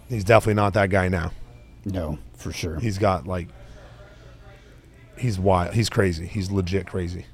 He's 0.09 0.23
definitely 0.23 0.55
not 0.55 0.73
that 0.73 0.89
guy 0.89 1.07
now. 1.07 1.31
No, 1.85 2.17
for 2.33 2.51
sure. 2.51 2.79
He's 2.79 2.97
got 2.97 3.27
like 3.27 3.47
he's 5.17 5.39
wild. 5.39 5.73
He's 5.73 5.89
crazy. 5.89 6.25
He's 6.27 6.51
legit 6.51 6.87
crazy. 6.87 7.25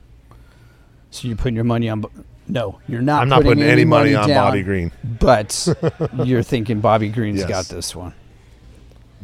So 1.11 1.27
you're 1.27 1.37
putting 1.37 1.55
your 1.55 1.63
money 1.63 1.89
on? 1.89 2.03
No, 2.47 2.79
you're 2.87 3.01
not. 3.01 3.21
I'm 3.21 3.29
not 3.29 3.43
putting 3.43 3.63
any 3.63 3.85
money 3.85 4.13
on 4.15 4.27
down, 4.27 4.47
Bobby 4.47 4.63
Green. 4.63 4.91
But 5.19 5.67
you're 6.23 6.43
thinking 6.43 6.79
Bobby 6.79 7.09
Green's 7.09 7.39
Yes. 7.39 7.49
got 7.49 7.65
this 7.65 7.95
one. 7.95 8.13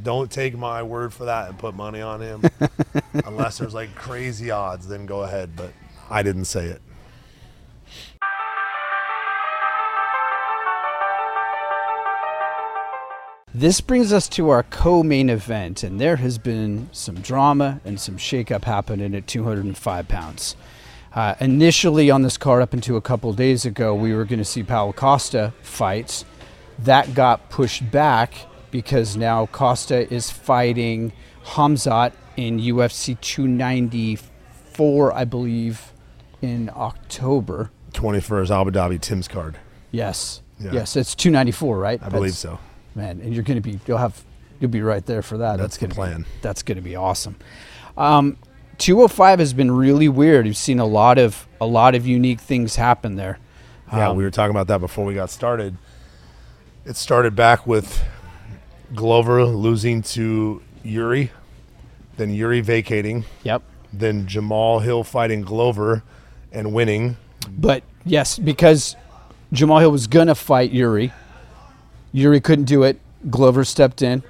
Don't 0.02 0.30
take 0.30 0.58
my 0.58 0.84
word 0.84 1.14
for 1.14 1.26
that 1.26 1.50
and 1.50 1.58
put 1.58 1.76
money 1.76 2.02
on 2.02 2.20
him. 2.22 2.44
Unless 3.26 3.60
there's 3.60 3.74
like 3.74 3.94
crazy 3.96 4.52
odds, 4.52 4.88
then 4.88 5.06
go 5.06 5.24
ahead. 5.24 5.56
But 5.56 5.72
I 6.10 6.24
didn't 6.24 6.46
say 6.46 6.66
it. 6.66 6.82
This 13.56 13.82
brings 13.82 14.12
us 14.12 14.28
to 14.30 14.50
our 14.50 14.64
co-main 14.64 15.30
event, 15.30 15.84
and 15.84 16.02
there 16.02 16.16
has 16.16 16.40
been 16.40 16.90
some 16.92 17.16
drama 17.22 17.80
and 17.86 18.00
some 18.00 18.18
shakeup 18.18 18.64
happening 18.64 19.14
at 19.14 19.28
205 19.28 20.08
pounds. 20.08 20.56
Uh, 21.14 21.36
initially 21.40 22.10
on 22.10 22.24
this 22.24 22.36
card, 22.36 22.64
up 22.64 22.74
until 22.74 22.98
a 22.98 23.02
couple 23.02 23.32
days 23.34 23.64
ago, 23.64 23.94
we 23.94 24.16
were 24.16 24.26
going 24.26 24.40
to 24.40 24.46
see 24.46 24.64
Paulo 24.64 24.92
Costa 24.92 25.54
fight. 25.62 26.26
That 26.80 27.14
got 27.14 27.52
pushed 27.52 27.92
back 27.92 28.34
because 28.72 29.16
now 29.16 29.46
Costa 29.46 30.12
is 30.12 30.32
fighting 30.32 31.14
Khamzat 31.46 32.14
in 32.36 32.60
UFC 32.60 33.22
294, 33.22 35.14
I 35.14 35.26
believe, 35.26 35.94
in 36.42 36.72
October. 36.76 37.70
21st 37.92 38.50
Abu 38.50 38.72
Dhabi 38.72 39.00
Tim's 39.00 39.28
card. 39.28 39.60
Yes, 39.92 40.42
Yeah. 40.60 40.72
yes, 40.72 40.96
it's 40.96 41.14
294, 41.14 41.78
right? 41.78 42.02
I 42.02 42.10
believe 42.10 42.34
so. 42.34 42.58
Man 42.96 43.20
and 43.22 43.34
you're 43.34 43.44
going 43.44 43.62
to 43.62 43.70
be 43.70 43.80
you'll 43.88 43.98
have 43.98 44.24
you'll 44.60 44.72
be 44.72 44.82
right 44.82 45.06
there 45.06 45.22
for 45.22 45.38
that 45.38 45.58
That's 45.58 45.78
the 45.78 45.88
gonna 45.88 45.96
plan. 45.96 46.22
be, 46.22 46.28
that's 46.42 46.64
going 46.64 46.76
to 46.78 46.82
be 46.82 46.96
awesome 46.96 47.36
um, 47.98 48.38
205 48.80 49.40
has 49.40 49.54
been 49.54 49.72
really 49.72 50.10
weird 50.10 50.46
you've 50.48 50.58
seen 50.58 50.80
a 50.80 50.86
lot 50.86 51.18
of 51.18 51.48
a 51.62 51.66
lot 51.66 51.96
of 51.96 52.06
unique 52.08 52.40
things 52.40 52.76
happen 52.76 53.16
there 53.16 53.38
Yeah, 53.92 54.10
Um, 54.10 54.18
we 54.18 54.24
were 54.24 54.32
talking 54.32 54.52
about 54.56 54.68
that 54.68 54.80
before 54.80 55.06
we 55.06 55.14
got 55.14 55.30
started. 55.30 55.78
It 56.86 56.96
started 56.98 57.36
back 57.36 57.66
with 57.68 58.04
Glover 58.94 59.46
losing 59.46 60.02
to 60.02 60.62
Yuri, 60.84 61.32
then 62.18 62.30
Yuri 62.34 62.62
vacating, 62.62 63.26
yep 63.44 63.62
then 63.92 64.26
Jamal 64.28 64.80
Hill 64.80 65.04
fighting 65.04 65.42
Glover 65.44 66.04
and 66.52 66.74
winning. 66.74 67.18
but 67.50 67.84
yes 68.06 68.38
because 68.40 68.96
jamal 69.52 69.78
hill 69.80 69.92
was 69.92 70.08
going 70.08 70.28
to 70.28 70.36
fight 70.36 70.72
yuri 70.72 71.12
yuri 72.14 72.40
couldn't 72.40 72.66
do 72.66 72.84
it 72.84 72.98
glover 73.30 73.66
stepped 73.66 74.02
in 74.02 74.24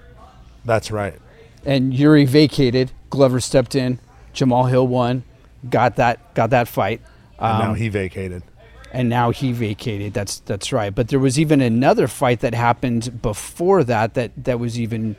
That's 0.66 0.90
right. 0.90 1.20
and 1.66 1.94
yuri 1.94 2.26
vacated 2.26 2.92
glover 3.12 3.40
stepped 3.40 3.76
in 3.76 4.00
jamal 4.34 4.66
hill 4.66 4.88
won 4.88 5.24
got 5.70 5.98
that 5.98 6.34
got 6.34 6.50
that 6.50 6.68
fight 6.68 7.02
And 7.40 7.60
now 7.60 7.70
Um, 7.72 7.76
he 7.76 7.90
vacated. 7.90 8.42
and 8.92 9.10
now 9.10 9.32
he 9.32 9.52
vacated. 9.52 10.14
That's 10.14 10.40
that's 10.46 10.72
right. 10.72 10.94
But 10.94 11.08
there 11.10 11.20
was 11.20 11.38
even 11.40 11.62
another 11.62 12.08
fight 12.08 12.40
that 12.42 12.54
happened 12.54 13.22
before 13.22 13.84
that 13.86 14.14
that 14.14 14.32
that 14.48 14.60
was 14.60 14.80
even 14.80 15.16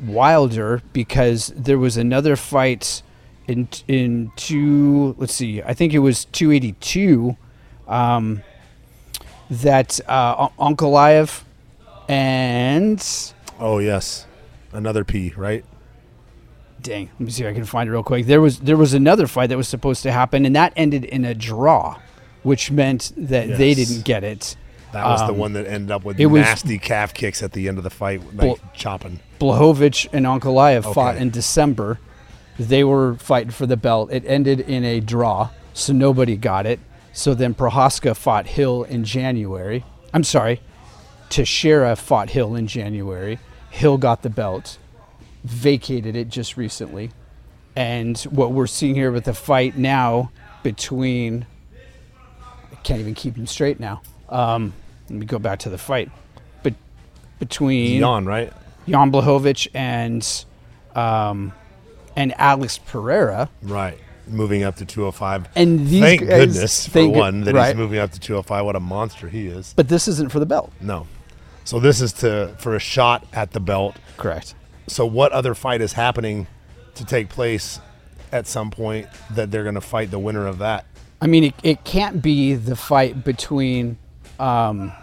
wilder 0.00 0.82
because 0.92 1.52
there 1.56 1.78
was 1.78 1.96
another 1.96 2.34
fight 2.36 3.02
in 3.46 3.68
in 3.86 4.30
two. 4.36 5.14
Let's 5.18 5.34
see. 5.34 5.62
I 5.62 5.74
think 5.74 5.92
it 5.94 6.00
was 6.00 6.24
two 6.26 6.50
eighty 6.52 6.72
two. 6.80 7.36
Um, 7.86 8.42
that 9.50 10.00
uh, 10.08 10.48
Ankalaev 10.58 11.42
and 12.08 13.32
Oh 13.60 13.78
yes, 13.78 14.26
another 14.72 15.04
P, 15.04 15.32
right? 15.36 15.64
dang, 16.80 17.10
let 17.14 17.20
me 17.20 17.30
see 17.30 17.42
if 17.42 17.50
I 17.50 17.54
can 17.54 17.64
find 17.64 17.88
it 17.88 17.92
real 17.92 18.02
quick. 18.04 18.26
There 18.26 18.40
was 18.40 18.60
there 18.60 18.76
was 18.76 18.94
another 18.94 19.26
fight 19.26 19.48
that 19.48 19.56
was 19.56 19.68
supposed 19.68 20.02
to 20.04 20.12
happen, 20.12 20.44
and 20.46 20.54
that 20.56 20.72
ended 20.76 21.04
in 21.04 21.24
a 21.24 21.34
draw, 21.34 21.98
which 22.42 22.70
meant 22.70 23.12
that 23.16 23.58
they 23.58 23.74
didn't 23.74 24.04
get 24.04 24.24
it. 24.24 24.56
That 24.92 25.04
was 25.04 25.20
the 25.20 25.32
Um, 25.34 25.38
one 25.38 25.52
that 25.52 25.66
ended 25.66 25.90
up 25.90 26.04
with 26.04 26.18
nasty 26.18 26.78
calf 26.78 27.12
kicks 27.12 27.42
at 27.42 27.52
the 27.52 27.68
end 27.68 27.76
of 27.78 27.84
the 27.84 27.90
fight, 27.90 28.22
like 28.34 28.46
Well- 28.46 28.58
chopping. 28.72 29.20
Blachowicz 29.38 30.06
and 30.12 30.24
Ankalaev 30.24 30.94
fought 30.94 31.16
in 31.16 31.30
December. 31.30 31.98
They 32.58 32.82
were 32.84 33.14
fighting 33.16 33.50
for 33.50 33.66
the 33.66 33.76
belt. 33.76 34.10
It 34.10 34.24
ended 34.26 34.60
in 34.60 34.84
a 34.84 35.00
draw, 35.00 35.50
so 35.74 35.92
nobody 35.92 36.36
got 36.36 36.64
it. 36.64 36.80
So 37.12 37.34
then 37.34 37.54
Prochazka 37.54 38.16
fought 38.16 38.46
Hill 38.46 38.84
in 38.84 39.04
January. 39.04 39.84
I'm 40.14 40.24
sorry, 40.24 40.60
Teixeira 41.28 41.96
fought 41.96 42.30
Hill 42.30 42.54
in 42.54 42.66
January. 42.66 43.38
Hill 43.70 43.98
got 43.98 44.22
the 44.22 44.30
belt, 44.30 44.78
vacated 45.44 46.16
it 46.16 46.28
just 46.28 46.56
recently. 46.56 47.10
And 47.76 48.18
what 48.22 48.52
we're 48.52 48.66
seeing 48.66 48.94
here 48.94 49.12
with 49.12 49.24
the 49.24 49.34
fight 49.34 49.76
now 49.76 50.30
between, 50.62 51.46
I 52.72 52.76
can't 52.76 53.00
even 53.00 53.14
keep 53.14 53.36
him 53.36 53.46
straight 53.46 53.78
now. 53.78 54.02
Um, 54.28 54.72
let 55.08 55.18
me 55.18 55.26
go 55.26 55.38
back 55.38 55.60
to 55.60 55.70
the 55.70 55.78
fight. 55.78 56.10
But 56.62 56.74
between 57.38 58.00
Yawn, 58.00 58.26
right? 58.26 58.52
Jan 58.88 59.12
Blachowicz 59.12 59.68
and 59.74 60.26
um, 60.96 61.52
and 62.16 62.34
Alex 62.38 62.78
Pereira. 62.78 63.48
Right. 63.62 63.98
Moving 64.26 64.62
up 64.62 64.76
to 64.76 64.84
205. 64.84 65.48
And 65.54 65.86
these 65.88 66.00
Thank 66.02 66.20
guys- 66.20 66.28
goodness 66.28 66.88
for 66.88 67.08
one 67.08 67.42
that 67.42 67.54
right. 67.54 67.68
he's 67.68 67.76
moving 67.76 67.98
up 67.98 68.10
to 68.12 68.20
205. 68.20 68.64
What 68.64 68.76
a 68.76 68.80
monster 68.80 69.28
he 69.28 69.46
is. 69.46 69.72
But 69.76 69.88
this 69.88 70.08
isn't 70.08 70.30
for 70.32 70.40
the 70.40 70.46
belt. 70.46 70.72
No. 70.80 71.06
So 71.68 71.78
this 71.78 72.00
is 72.00 72.14
to 72.14 72.54
for 72.56 72.74
a 72.74 72.78
shot 72.80 73.26
at 73.34 73.50
the 73.50 73.60
belt. 73.60 73.94
Correct. 74.16 74.54
So 74.86 75.04
what 75.04 75.32
other 75.32 75.54
fight 75.54 75.82
is 75.82 75.92
happening 75.92 76.46
to 76.94 77.04
take 77.04 77.28
place 77.28 77.78
at 78.32 78.46
some 78.46 78.70
point 78.70 79.06
that 79.32 79.50
they're 79.50 79.64
going 79.64 79.74
to 79.74 79.82
fight 79.82 80.10
the 80.10 80.18
winner 80.18 80.46
of 80.46 80.56
that? 80.60 80.86
I 81.20 81.26
mean, 81.26 81.44
it, 81.44 81.54
it 81.62 81.84
can't 81.84 82.22
be 82.22 82.54
the 82.54 82.74
fight 82.74 83.22
between 83.22 83.98
um, 84.40 84.94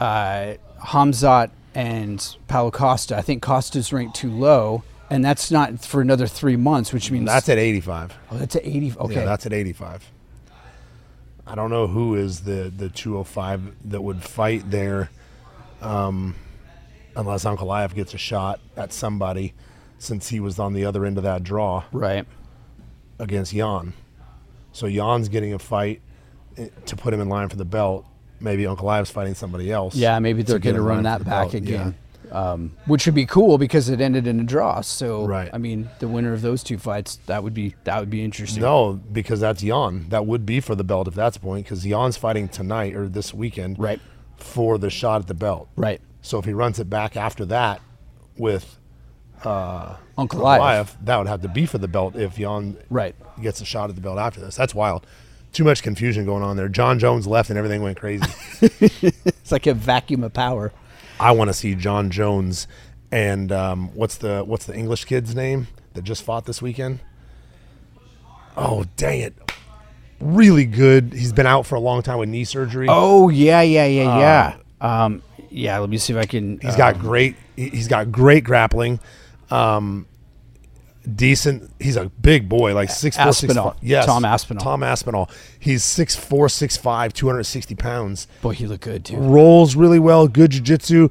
uh, 0.00 0.54
Khamzat 0.80 1.52
and 1.76 2.36
Paulo 2.48 2.72
Costa. 2.72 3.16
I 3.16 3.22
think 3.22 3.40
Costa's 3.40 3.92
ranked 3.92 4.16
too 4.16 4.32
low, 4.32 4.82
and 5.10 5.24
that's 5.24 5.52
not 5.52 5.78
for 5.84 6.00
another 6.00 6.26
three 6.26 6.56
months, 6.56 6.92
which 6.92 7.12
means 7.12 7.26
That's 7.26 7.48
at 7.48 7.58
85. 7.58 8.18
oh, 8.32 8.38
that's 8.38 8.56
at 8.56 8.66
eighty. 8.66 8.92
Okay, 8.98 9.14
Yeah, 9.14 9.24
that's 9.24 9.46
at 9.46 9.52
85. 9.52 10.10
I 11.46 11.54
don't 11.54 11.70
know 11.70 11.86
who 11.86 12.16
is 12.16 12.40
the 12.40 12.72
the 12.76 12.88
205 12.88 13.90
that 13.92 14.02
would 14.02 14.24
fight 14.24 14.72
there, 14.72 15.10
um, 15.82 16.34
unless 17.14 17.44
Ankalaev 17.44 17.94
gets 17.94 18.14
a 18.14 18.18
shot 18.18 18.60
at 18.76 18.92
somebody, 18.92 19.54
since 19.98 20.28
he 20.28 20.40
was 20.40 20.58
on 20.58 20.72
the 20.74 20.84
other 20.84 21.04
end 21.04 21.16
of 21.18 21.24
that 21.24 21.42
draw 21.42 21.84
right. 21.92 22.26
against 23.18 23.54
Jan. 23.54 23.94
So 24.72 24.90
Jan's 24.90 25.28
getting 25.28 25.54
a 25.54 25.58
fight 25.58 26.02
eh, 26.58 26.68
to 26.86 26.96
put 26.96 27.14
him 27.14 27.20
in 27.20 27.28
line 27.28 27.48
for 27.48 27.56
the 27.56 27.64
belt. 27.64 28.06
Maybe 28.40 28.64
Ankalaev's 28.64 29.10
fighting 29.10 29.34
somebody 29.34 29.72
else. 29.72 29.94
Yeah, 29.94 30.18
maybe 30.18 30.42
they're 30.42 30.58
get 30.58 30.72
going 30.72 30.76
to 30.76 30.82
run 30.82 31.04
that 31.04 31.20
the 31.20 31.24
back 31.24 31.52
belt. 31.52 31.54
again, 31.54 31.94
um, 32.30 32.76
which 32.84 33.06
would 33.06 33.14
be 33.14 33.24
cool 33.24 33.56
because 33.56 33.88
it 33.88 34.02
ended 34.02 34.26
in 34.26 34.40
a 34.40 34.44
draw. 34.44 34.82
So, 34.82 35.24
Right. 35.24 35.48
I 35.54 35.56
mean, 35.56 35.88
the 36.00 36.08
winner 36.08 36.34
of 36.34 36.42
those 36.42 36.62
two 36.62 36.76
fights 36.76 37.16
that 37.24 37.42
would 37.42 37.54
be 37.54 37.74
that 37.84 37.98
would 38.00 38.10
be 38.10 38.22
interesting. 38.22 38.62
No, 38.62 39.00
because 39.12 39.40
that's 39.40 39.62
Jan. 39.62 40.10
That 40.10 40.26
would 40.26 40.44
be 40.44 40.60
for 40.60 40.74
the 40.74 40.84
belt 40.84 41.08
if 41.08 41.14
that's 41.14 41.38
the 41.38 41.40
point. 41.40 41.64
Because 41.64 41.82
Jan's 41.82 42.18
fighting 42.18 42.48
tonight 42.48 42.94
or 42.94 43.08
this 43.08 43.32
weekend, 43.32 43.78
Right. 43.78 44.00
For 44.38 44.78
the 44.78 44.90
shot 44.90 45.20
at 45.22 45.26
the 45.28 45.34
belt. 45.34 45.68
Right. 45.76 46.00
So 46.22 46.38
if 46.38 46.44
he 46.44 46.52
runs 46.52 46.78
it 46.78 46.88
back 46.90 47.16
after 47.16 47.44
that 47.46 47.80
with 48.36 48.78
Uncle 49.44 50.38
Goliath, 50.38 50.60
Live. 50.96 51.04
that 51.06 51.16
would 51.18 51.26
have 51.26 51.42
to 51.42 51.48
be 51.48 51.66
for 51.66 51.78
the 51.78 51.88
belt 51.88 52.16
if 52.16 52.36
Jan 52.36 52.76
Right. 52.90 53.14
gets 53.40 53.60
a 53.60 53.64
shot 53.64 53.90
at 53.90 53.96
the 53.96 54.02
belt 54.02 54.18
after 54.18 54.40
this. 54.40 54.56
That's 54.56 54.74
wild. 54.74 55.06
Too 55.52 55.64
much 55.64 55.82
confusion 55.82 56.24
going 56.26 56.42
on 56.42 56.56
there. 56.56 56.68
Jon 56.68 56.98
Jones 56.98 57.26
left 57.26 57.48
and 57.50 57.58
everything 57.58 57.82
went 57.82 57.98
crazy. 57.98 58.24
It's 58.80 59.52
like 59.52 59.66
a 59.66 59.74
vacuum 59.74 60.24
of 60.24 60.32
power. 60.32 60.72
I 61.20 61.30
want 61.32 61.48
to 61.48 61.54
see 61.54 61.74
Jon 61.76 62.10
Jones 62.10 62.66
and 63.12 63.52
um, 63.52 63.94
what's 63.94 64.16
the 64.16 64.42
what's 64.44 64.66
the 64.66 64.74
English 64.76 65.04
kid's 65.04 65.34
name 65.34 65.68
that 65.94 66.02
just 66.02 66.22
fought 66.24 66.44
this 66.46 66.60
weekend? 66.60 66.98
Oh 68.56 68.84
dang 68.96 69.20
it! 69.20 69.45
Really 70.20 70.64
good. 70.64 71.12
He's 71.12 71.32
been 71.32 71.46
out 71.46 71.66
for 71.66 71.74
a 71.74 71.80
long 71.80 72.02
time 72.02 72.18
with 72.18 72.28
knee 72.28 72.44
surgery. 72.44 72.86
Oh 72.88 73.28
yeah, 73.28 73.60
yeah, 73.62 73.86
yeah, 73.86 74.18
yeah. 74.80 75.04
Um, 75.04 75.22
yeah. 75.50 75.78
Let 75.78 75.90
me 75.90 75.98
see 75.98 76.12
if 76.14 76.18
I 76.18 76.24
can. 76.26 76.58
He's 76.60 76.74
uh, 76.74 76.78
got 76.78 76.98
great. 76.98 77.36
he- 77.54 77.68
He's 77.70 77.88
got 77.88 78.10
great 78.10 78.42
grappling. 78.44 78.98
Um, 79.50 80.06
decent. 81.14 81.70
He's 81.78 81.96
a 81.96 82.06
big 82.06 82.48
boy, 82.48 82.74
like 82.74 82.90
six 82.90 83.16
four, 83.16 83.32
six 83.32 83.50
Aspinall. 83.50 83.72
five. 83.72 83.82
Yes, 83.82 84.06
Tom 84.06 84.24
Aspinall. 84.24 84.62
Tom 84.64 84.82
Aspinall. 84.82 85.30
He's 85.58 85.84
six 85.84 86.16
four, 86.16 86.48
six 86.48 86.76
five, 86.76 87.12
two 87.12 87.26
hundred 87.26 87.44
sixty 87.44 87.74
pounds. 87.74 88.26
boy. 88.42 88.52
He 88.54 88.66
looked 88.66 88.84
good 88.84 89.04
too. 89.04 89.16
Rolls 89.18 89.76
really 89.76 89.98
well. 89.98 90.28
Good 90.28 90.50
jiu-jitsu. 90.52 91.08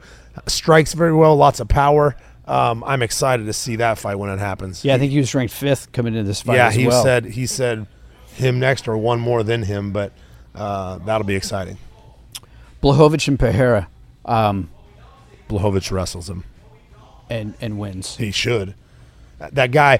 Strikes 0.47 0.93
very 0.93 1.13
well. 1.13 1.35
Lots 1.35 1.59
of 1.59 1.67
power. 1.67 2.15
Um, 2.47 2.83
I'm 2.85 3.01
excited 3.01 3.45
to 3.45 3.53
see 3.53 3.77
that 3.77 3.97
fight 3.97 4.15
when 4.15 4.29
it 4.29 4.37
happens. 4.39 4.85
Yeah, 4.85 4.95
I 4.95 4.99
think 4.99 5.11
he 5.11 5.17
was 5.17 5.33
ranked 5.33 5.53
fifth 5.53 5.91
coming 5.91 6.13
into 6.13 6.27
this 6.27 6.41
fight. 6.41 6.55
yeah, 6.57 6.67
as 6.67 6.75
he 6.75 6.87
well. 6.87 7.03
said 7.03 7.25
he 7.25 7.45
said 7.47 7.87
him 8.35 8.59
next 8.59 8.87
or 8.87 8.97
one 8.97 9.19
more 9.19 9.43
than 9.43 9.63
him, 9.63 9.91
but 9.91 10.11
uh, 10.53 10.97
that'll 10.99 11.25
be 11.25 11.35
exciting. 11.35 11.77
Blachowicz 12.81 13.27
and 13.27 13.39
Pereira, 13.39 13.87
um, 14.25 14.69
Blachowicz 15.49 15.91
wrestles 15.91 16.29
him. 16.29 16.43
and 17.29 17.55
and 17.61 17.79
wins. 17.79 18.17
He 18.17 18.31
should. 18.31 18.75
That 19.39 19.71
guy, 19.71 19.99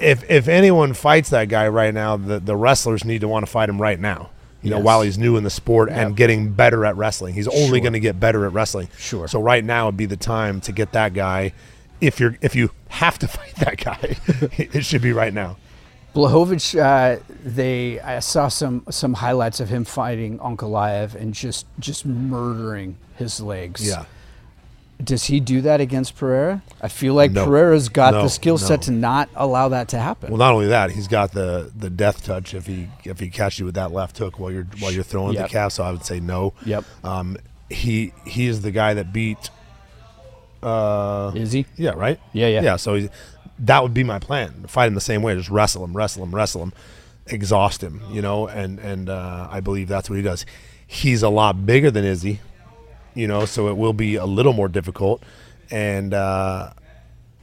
if 0.00 0.28
if 0.30 0.48
anyone 0.48 0.94
fights 0.94 1.30
that 1.30 1.48
guy 1.48 1.68
right 1.68 1.92
now, 1.92 2.16
the 2.16 2.38
the 2.40 2.56
wrestlers 2.56 3.04
need 3.04 3.20
to 3.22 3.28
want 3.28 3.44
to 3.44 3.50
fight 3.50 3.68
him 3.68 3.80
right 3.80 3.98
now. 3.98 4.30
You 4.62 4.70
know, 4.70 4.76
Yes. 4.76 4.84
while 4.84 5.02
he's 5.02 5.18
new 5.18 5.36
in 5.36 5.42
the 5.42 5.50
sport 5.50 5.90
and 5.90 6.16
getting 6.16 6.52
better 6.52 6.84
at 6.86 6.96
wrestling, 6.96 7.34
he's 7.34 7.48
only 7.48 7.66
Sure. 7.66 7.80
going 7.80 7.92
to 7.94 8.00
get 8.00 8.20
better 8.20 8.46
at 8.46 8.52
wrestling. 8.52 8.88
Sure. 8.96 9.26
So 9.26 9.42
right 9.42 9.64
now 9.64 9.86
would 9.86 9.96
be 9.96 10.06
the 10.06 10.16
time 10.16 10.60
to 10.62 10.70
get 10.72 10.92
that 10.92 11.14
guy. 11.14 11.52
If 12.00 12.20
you're 12.20 12.36
if 12.40 12.54
you 12.54 12.70
have 12.88 13.18
to 13.20 13.28
fight 13.36 13.54
that 13.56 13.78
guy, 13.78 14.16
it 14.56 14.84
should 14.84 15.02
be 15.02 15.12
right 15.12 15.34
now. 15.34 15.56
Blachowicz, 16.14 16.78
uh, 16.78 17.20
they 17.44 17.98
I 18.00 18.18
saw 18.20 18.48
some 18.48 18.84
some 18.90 19.14
highlights 19.14 19.60
of 19.60 19.68
him 19.70 19.84
fighting 19.84 20.38
Ankalaev 20.38 21.14
and 21.14 21.32
just 21.32 21.66
just 21.78 22.04
murdering 22.04 22.96
his 23.16 23.40
legs. 23.40 23.86
Yeah. 23.86 24.04
Does 25.02 25.24
he 25.24 25.40
do 25.40 25.62
that 25.62 25.80
against 25.80 26.14
Pereira? 26.16 26.62
I 26.80 26.86
feel 26.88 27.14
like 27.14 27.32
No. 27.32 27.44
Pereira's 27.46 27.88
got 27.88 28.14
No, 28.14 28.22
the 28.22 28.28
skill 28.28 28.56
set 28.56 28.80
no. 28.80 28.84
to 28.84 28.90
not 28.92 29.28
allow 29.34 29.68
that 29.70 29.88
to 29.88 29.98
happen. 29.98 30.30
Well, 30.30 30.38
not 30.38 30.52
only 30.52 30.68
that, 30.68 30.90
he's 30.92 31.08
got 31.08 31.32
the 31.32 31.72
the 31.76 31.90
death 31.90 32.24
touch 32.24 32.54
if 32.54 32.66
he 32.66 32.88
if 33.04 33.18
he 33.18 33.28
catches 33.28 33.58
you 33.60 33.64
with 33.64 33.74
that 33.74 33.90
left 33.90 34.18
hook 34.18 34.38
while 34.38 34.50
you're 34.52 34.66
while 34.80 34.92
you're 34.92 35.02
throwing 35.02 35.32
Yep. 35.34 35.42
the 35.44 35.48
calf. 35.48 35.72
So 35.72 35.82
I 35.82 35.90
would 35.92 36.04
say 36.04 36.20
no. 36.20 36.52
Yep. 36.66 36.84
Um, 37.02 37.36
he 37.70 38.12
he 38.26 38.46
is 38.46 38.60
the 38.60 38.70
guy 38.70 38.94
that 38.94 39.12
beat. 39.14 39.50
Uh, 40.62 41.32
Is 41.34 41.50
he? 41.50 41.66
yeah. 41.76 41.90
Right. 41.96 42.20
Yeah, 42.32 42.46
yeah. 42.46 42.62
Yeah. 42.62 42.76
So 42.76 42.94
he, 42.94 43.10
that 43.58 43.82
would 43.82 43.94
be 43.94 44.04
my 44.04 44.18
plan: 44.18 44.64
fight 44.66 44.86
him 44.86 44.94
the 44.94 45.00
same 45.00 45.22
way, 45.22 45.34
just 45.34 45.50
wrestle 45.50 45.84
him, 45.84 45.96
wrestle 45.96 46.22
him, 46.22 46.34
wrestle 46.34 46.62
him, 46.62 46.72
exhaust 47.26 47.82
him. 47.82 48.00
You 48.10 48.22
know, 48.22 48.48
and 48.48 48.78
and 48.78 49.08
uh, 49.08 49.48
I 49.50 49.60
believe 49.60 49.88
that's 49.88 50.08
what 50.10 50.16
he 50.16 50.22
does. 50.22 50.46
He's 50.86 51.22
a 51.22 51.28
lot 51.28 51.64
bigger 51.64 51.90
than 51.90 52.04
Izzy, 52.04 52.40
you 53.14 53.26
know, 53.26 53.46
so 53.46 53.68
it 53.68 53.76
will 53.76 53.94
be 53.94 54.16
a 54.16 54.26
little 54.26 54.52
more 54.52 54.68
difficult 54.68 55.22
and 55.70 56.12
uh, 56.12 56.70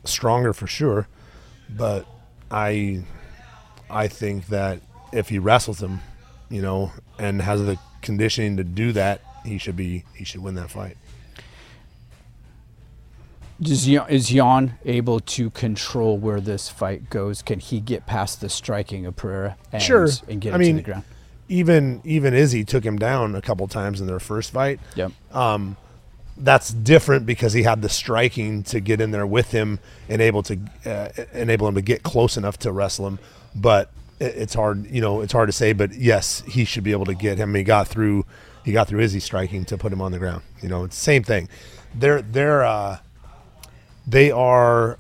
stronger 0.03 0.53
for 0.53 0.67
sure. 0.67 1.07
But 1.69 2.05
I 2.51 3.03
I 3.89 4.07
think 4.07 4.47
that 4.47 4.81
if 5.11 5.29
he 5.29 5.39
wrestles 5.39 5.81
him, 5.81 6.01
you 6.49 6.61
know, 6.61 6.91
and 7.17 7.41
has 7.41 7.65
the 7.65 7.77
conditioning 8.01 8.57
to 8.57 8.63
do 8.63 8.91
that, 8.93 9.21
he 9.45 9.57
should 9.57 9.75
be 9.75 10.05
he 10.13 10.23
should 10.23 10.41
win 10.41 10.55
that 10.55 10.69
fight. 10.69 10.97
Does 13.61 13.85
Jan, 13.85 14.05
is 14.09 14.29
Jan 14.29 14.77
able 14.85 15.19
to 15.21 15.49
control 15.49 16.17
where 16.17 16.41
this 16.41 16.69
fight 16.69 17.09
goes? 17.09 17.41
Can 17.41 17.59
he 17.59 17.79
get 17.79 18.05
past 18.05 18.41
the 18.41 18.49
striking 18.49 19.05
of 19.05 19.15
Pereira 19.15 19.57
and, 19.71 19.83
and 20.29 20.41
get 20.41 20.53
I 20.53 20.55
it 20.55 20.59
mean, 20.59 20.75
to 20.77 20.81
the 20.81 20.85
ground? 20.85 21.03
even 21.49 22.01
even 22.05 22.33
Izzy 22.33 22.63
took 22.63 22.85
him 22.85 22.97
down 22.97 23.35
a 23.35 23.41
couple 23.41 23.67
times 23.67 23.99
in 24.01 24.07
their 24.07 24.19
first 24.19 24.51
fight. 24.51 24.79
Yep. 24.95 25.11
That's 26.37 26.69
different 26.71 27.25
because 27.25 27.51
he 27.51 27.63
had 27.63 27.81
the 27.81 27.89
striking 27.89 28.63
to 28.63 28.79
get 28.79 29.01
in 29.01 29.11
there 29.11 29.27
with 29.27 29.51
him 29.51 29.79
and 30.07 30.21
able 30.21 30.41
to 30.43 30.57
uh, 30.85 31.09
enable 31.33 31.67
him 31.67 31.75
to 31.75 31.81
get 31.81 32.01
close 32.01 32.37
enough 32.37 32.57
to 32.59 32.71
wrestle 32.71 33.07
him. 33.07 33.19
But 33.53 33.91
it, 34.19 34.35
it's 34.37 34.53
hard, 34.53 34.89
you 34.89 35.01
know, 35.01 35.19
it's 35.19 35.33
hard 35.33 35.49
to 35.49 35.53
say. 35.53 35.73
But 35.73 35.93
yes, 35.95 36.41
he 36.47 36.63
should 36.63 36.85
be 36.85 36.93
able 36.93 37.05
to 37.07 37.13
get 37.13 37.37
him. 37.37 37.53
He 37.55 37.63
got 37.63 37.89
through. 37.89 38.25
He 38.63 38.71
got 38.71 38.87
through 38.87 39.01
Izzy 39.01 39.19
striking 39.19 39.65
to 39.65 39.77
put 39.77 39.91
him 39.91 40.01
on 40.01 40.13
the 40.13 40.19
ground. 40.19 40.43
You 40.61 40.69
know, 40.69 40.85
it's 40.85 40.95
the 40.95 41.03
same 41.03 41.23
thing. 41.23 41.49
They're 41.93 42.21
they're 42.21 42.63
uh, 42.63 42.99
they 44.09 44.31
are 44.31 44.97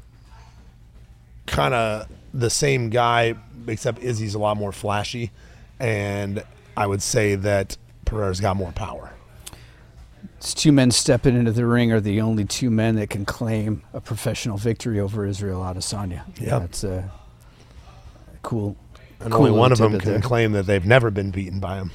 kind 1.47 1.73
of 1.73 2.07
the 2.33 2.49
same 2.49 2.89
guy, 2.89 3.35
except 3.67 3.99
Izzy's 3.99 4.35
a 4.35 4.39
lot 4.39 4.55
more 4.57 4.71
flashy, 4.71 5.31
and 5.79 6.43
I 6.77 6.85
would 6.85 7.01
say 7.01 7.35
that 7.35 7.77
Pereira's 8.05 8.39
got 8.39 8.55
more 8.55 8.71
power. 8.71 9.11
These 10.41 10.53
two 10.53 10.71
men 10.71 10.91
stepping 10.91 11.35
into 11.35 11.51
the 11.51 11.65
ring 11.65 11.91
are 11.91 11.99
the 11.99 12.21
only 12.21 12.45
two 12.45 12.69
men 12.69 12.95
that 12.95 13.09
can 13.09 13.25
claim 13.25 13.81
a 13.93 13.99
professional 13.99 14.57
victory 14.57 14.99
over 14.99 15.25
Israel 15.25 15.61
Adesanya. 15.61 16.23
Yeah. 16.39 16.59
that's 16.59 16.83
a 16.83 17.11
cool. 18.41 18.77
And 19.19 19.33
cool 19.33 19.47
only 19.47 19.57
one 19.57 19.71
of 19.73 19.79
them 19.79 19.99
can 19.99 20.11
there. 20.11 20.21
claim 20.21 20.53
that 20.53 20.65
they've 20.65 20.85
never 20.85 21.11
been 21.11 21.31
beaten 21.31 21.59
by 21.59 21.75
him. 21.75 21.91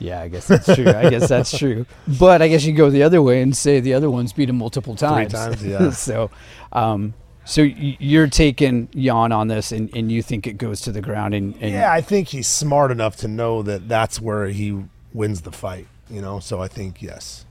Yeah, 0.00 0.20
I 0.20 0.28
guess 0.28 0.48
that's 0.48 0.74
true. 0.74 0.88
I 0.88 1.10
guess 1.10 1.28
that's 1.28 1.56
true. 1.56 1.86
But 2.18 2.42
I 2.42 2.48
guess 2.48 2.64
you 2.64 2.72
go 2.72 2.90
the 2.90 3.02
other 3.02 3.22
way 3.22 3.42
and 3.42 3.56
say 3.56 3.80
the 3.80 3.94
other 3.94 4.10
one's 4.10 4.32
beat 4.32 4.48
him 4.48 4.56
multiple 4.56 4.96
times. 4.96 5.32
Three 5.32 5.38
times, 5.38 5.64
yeah. 5.64 5.90
so, 5.90 6.30
um, 6.72 7.14
so 7.44 7.62
you're 7.62 8.26
taking 8.26 8.88
Jan 8.94 9.30
on 9.30 9.48
this, 9.48 9.72
and, 9.72 9.94
and 9.94 10.10
you 10.10 10.22
think 10.22 10.46
it 10.46 10.54
goes 10.54 10.80
to 10.82 10.92
the 10.92 11.02
ground, 11.02 11.34
and, 11.34 11.54
and 11.60 11.72
Yeah, 11.72 11.92
I 11.92 12.00
think 12.00 12.28
he's 12.28 12.48
smart 12.48 12.90
enough 12.90 13.16
to 13.16 13.28
know 13.28 13.62
that 13.62 13.88
that's 13.88 14.20
where 14.20 14.46
he 14.46 14.84
wins 15.12 15.42
the 15.42 15.52
fight. 15.52 15.86
You 16.08 16.20
know, 16.20 16.40
so 16.40 16.60
I 16.60 16.66
think 16.66 17.02
yes. 17.02 17.44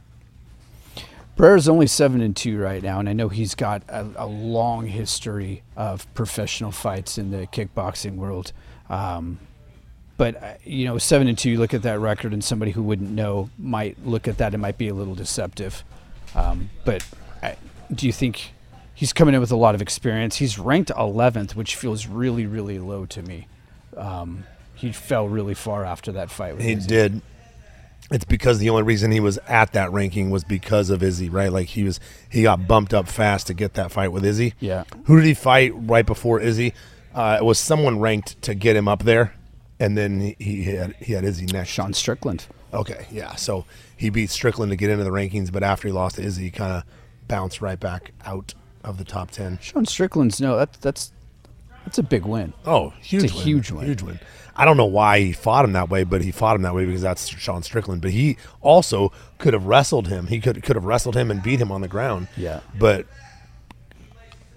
Pereira's 1.37 1.69
only 1.69 1.87
seven 1.87 2.19
and 2.19 2.35
two 2.35 2.59
right 2.59 2.83
now, 2.83 2.99
and 2.99 3.07
I 3.07 3.13
know 3.13 3.29
he's 3.29 3.55
got 3.55 3.83
a, 3.87 4.05
a 4.17 4.25
long 4.25 4.87
history 4.87 5.63
of 5.77 6.13
professional 6.13 6.71
fights 6.71 7.17
in 7.17 7.31
the 7.31 7.47
kickboxing 7.47 8.15
world. 8.15 8.51
Um, 8.89 9.39
but 10.19 10.43
uh, 10.43 10.53
you 10.63 10.85
know, 10.85 10.99
seven 10.99 11.27
and 11.27 11.35
two, 11.37 11.49
you 11.49 11.57
look 11.57 11.73
at 11.73 11.81
that 11.81 11.99
record, 11.99 12.33
and 12.33 12.43
somebody 12.43 12.69
who 12.71 12.83
wouldn't 12.83 13.09
know 13.09 13.49
might 13.57 13.97
look 14.05 14.27
at 14.27 14.37
that 14.37 14.53
and 14.53 14.61
might 14.61 14.77
be 14.77 14.89
a 14.89 14.93
little 14.93 15.15
deceptive. 15.15 15.83
Um, 16.35 16.69
but 16.85 17.03
I, 17.41 17.55
do 17.91 18.05
you 18.05 18.11
think 18.13 18.53
he's 18.93 19.13
coming 19.13 19.33
in 19.33 19.41
with 19.41 19.51
a 19.51 19.55
lot 19.55 19.73
of 19.73 19.81
experience? 19.81 20.35
He's 20.35 20.59
ranked 20.59 20.91
11th, 20.91 21.55
which 21.55 21.75
feels 21.75 22.05
really, 22.05 22.45
really 22.45 22.77
low 22.77 23.05
to 23.07 23.23
me. 23.23 23.47
Um, 23.97 24.43
he 24.75 24.91
fell 24.91 25.27
really 25.27 25.55
far 25.55 25.83
after 25.85 26.11
that 26.11 26.29
fight. 26.29 26.55
With 26.57 26.63
He 26.65 26.73
Izzy. 26.73 26.87
did. 26.87 27.21
It's 28.11 28.25
because 28.25 28.59
the 28.59 28.69
only 28.71 28.83
reason 28.83 29.11
he 29.11 29.19
was 29.19 29.37
at 29.47 29.73
that 29.73 29.91
ranking 29.91 30.31
was 30.31 30.43
because 30.43 30.89
of 30.89 31.01
Izzy, 31.03 31.29
right? 31.29 31.51
Like 31.51 31.67
he 31.67 31.83
was, 31.83 31.99
he 32.29 32.43
got 32.43 32.67
bumped 32.67 32.93
up 32.93 33.07
fast 33.07 33.47
to 33.47 33.53
get 33.53 33.73
that 33.75 33.91
fight 33.91 34.11
with 34.11 34.25
Izzy. 34.25 34.53
Yeah. 34.59 34.83
Who 35.05 35.15
did 35.17 35.25
he 35.25 35.33
fight 35.33 35.71
right 35.75 36.05
before 36.05 36.39
Izzy? 36.39 36.73
Uh, 37.13 37.37
it 37.39 37.43
was 37.45 37.57
someone 37.59 37.99
ranked 37.99 38.41
to 38.43 38.53
get 38.55 38.75
him 38.75 38.87
up 38.87 39.03
there, 39.03 39.33
and 39.79 39.97
then 39.97 40.35
he, 40.39 40.63
had 40.63 40.95
he 40.95 41.13
had 41.13 41.23
Izzy 41.23 41.45
next. 41.45 41.69
Sean 41.69 41.93
Strickland. 41.93 42.45
Okay, 42.73 43.07
yeah. 43.11 43.35
So 43.35 43.65
he 43.97 44.09
beat 44.09 44.29
Strickland 44.29 44.71
to 44.71 44.75
get 44.75 44.89
into 44.89 45.03
the 45.03 45.09
rankings, 45.11 45.51
but 45.51 45.63
after 45.63 45.87
he 45.87 45.91
lost 45.91 46.17
to 46.17 46.21
Izzy, 46.21 46.43
he 46.45 46.51
kind 46.51 46.73
of 46.73 46.83
bounced 47.27 47.61
right 47.61 47.79
back 47.79 48.11
out 48.25 48.53
of 48.83 48.97
the 48.97 49.03
top 49.03 49.31
ten. 49.31 49.57
Sean 49.61 49.85
Strickland's 49.85 50.39
no, 50.39 50.57
that, 50.57 50.73
that's 50.81 51.11
that's 51.85 51.97
a 51.97 52.03
big 52.03 52.25
win. 52.25 52.53
Oh, 52.65 52.93
huge, 53.01 53.23
It's 53.25 53.33
a 53.33 53.35
win. 53.37 53.45
huge 53.45 53.71
win. 53.71 53.85
huge 53.85 54.01
win. 54.01 54.19
I 54.55 54.65
don't 54.65 54.75
know 54.77 54.85
why 54.85 55.21
he 55.21 55.31
fought 55.31 55.63
him 55.63 55.71
that 55.71 55.89
way, 55.89 56.03
but 56.03 56.21
he 56.21 56.31
fought 56.31 56.55
him 56.57 56.63
that 56.63 56.75
way 56.75 56.85
because 56.85 57.01
that's 57.01 57.27
Sean 57.29 57.63
Strickland. 57.63 58.01
But 58.01 58.11
he 58.11 58.35
also 58.61 59.11
could 59.37 59.53
have 59.53 59.65
wrestled 59.65 60.09
him. 60.09 60.27
He 60.27 60.39
could 60.41 60.61
could 60.63 60.75
have 60.75 60.83
wrestled 60.85 61.15
him 61.15 61.31
and 61.31 61.41
beat 61.41 61.59
him 61.61 61.71
on 61.71 61.79
the 61.81 61.87
ground. 61.87 62.27
Yeah. 62.35 62.59
but 62.77 63.07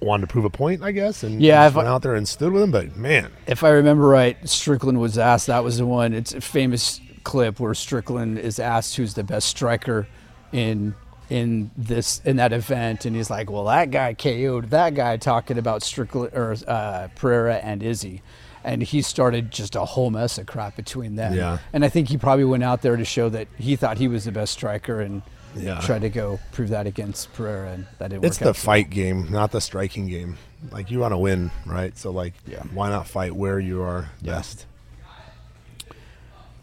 wanted 0.05 0.23
to 0.23 0.33
prove 0.33 0.45
a 0.45 0.51
point, 0.51 0.83
I 0.83 0.93
guess. 0.93 1.23
And 1.23 1.41
Yeah, 1.41 1.65
just 1.67 1.77
went 1.77 1.89
I- 1.89 1.91
out 1.93 2.03
there 2.03 2.15
and 2.15 2.27
stood 2.29 2.53
with 2.53 2.63
him. 2.63 2.71
But 2.71 2.97
man, 2.97 3.29
If 3.47 3.63
I 3.65 3.71
remember 3.71 4.07
right, 4.09 4.37
Strickland 4.49 5.01
was 5.01 5.19
asked. 5.19 5.47
That 5.47 5.65
was 5.65 5.79
the 5.79 5.87
one. 5.87 6.13
It's 6.13 6.33
a 6.35 6.41
famous 6.41 7.01
clip 7.25 7.61
where 7.61 7.75
Strickland 7.75 8.39
is 8.39 8.59
asked 8.59 8.97
who's 8.97 9.15
the 9.15 9.25
best 9.25 9.49
striker 9.49 10.07
in 10.53 10.95
in 11.31 11.71
this 11.79 12.21
in 12.27 12.37
that 12.37 12.53
event, 12.53 13.07
and 13.07 13.17
he's 13.17 13.31
like, 13.31 13.51
"Well, 13.51 13.65
that 13.65 13.91
guy 13.91 14.13
KO'd 14.13 14.69
that 14.71 14.95
guy." 14.95 15.17
Talking 15.17 15.57
about 15.57 15.83
Strickland 15.83 16.33
or 16.35 16.57
uh, 16.69 17.09
Pereira 17.15 17.55
and 17.57 17.83
Izzy, 17.83 18.21
and 18.65 18.83
he 18.83 19.01
started 19.01 19.51
just 19.51 19.75
a 19.75 19.85
whole 19.85 20.11
mess 20.11 20.37
of 20.37 20.45
crap 20.47 20.77
between 20.77 21.17
them. 21.17 21.33
Yeah. 21.35 21.59
And 21.73 21.85
I 21.87 21.89
think 21.89 22.09
he 22.09 22.19
probably 22.19 22.45
went 22.45 22.65
out 22.65 22.83
there 22.83 22.97
to 22.97 23.05
show 23.05 23.31
that 23.31 23.49
he 23.57 23.77
thought 23.77 23.97
he 23.97 24.09
was 24.09 24.25
the 24.25 24.33
best 24.33 24.53
striker 24.53 25.01
and 25.01 25.23
Yeah. 25.55 25.81
tried 25.81 26.03
to 26.03 26.09
go 26.09 26.41
prove 26.53 26.71
that 26.71 26.87
against 26.87 27.33
Pereira, 27.35 27.73
and 27.73 27.87
that 27.99 28.09
didn't 28.11 28.25
it's 28.25 28.41
work 28.41 28.49
the 28.49 28.55
fight 28.55 28.91
game, 28.91 29.31
not 29.31 29.51
the 29.53 29.61
striking 29.61 30.07
game. 30.09 30.37
Like 30.71 30.91
you 30.91 31.01
want 31.01 31.13
to 31.13 31.19
win, 31.19 31.51
right? 31.67 31.97
So 31.99 32.11
like, 32.11 32.35
Yeah. 32.47 32.63
why 32.73 32.89
not 32.89 33.07
fight 33.07 33.35
where 33.35 33.59
you 33.61 33.83
are 33.83 34.11
Yeah. 34.21 34.33
best? 34.33 34.67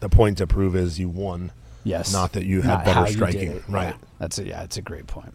The 0.00 0.08
point 0.08 0.38
to 0.38 0.46
prove 0.46 0.74
is 0.74 0.98
you 0.98 1.08
won. 1.08 1.52
Yes. 1.84 2.12
Not 2.12 2.32
that 2.32 2.44
you 2.46 2.62
had 2.62 2.68
Not 2.78 2.84
better 2.84 2.94
how 2.94 3.00
you 3.02 3.06
did 3.08 3.16
striking, 3.16 3.62
right. 3.68 3.94
Yeah. 3.94 4.06
That's 4.18 4.38
a 4.38 4.44
yeah, 4.44 4.62
it's 4.62 4.76
a 4.76 4.82
great 4.82 5.06
point. 5.06 5.34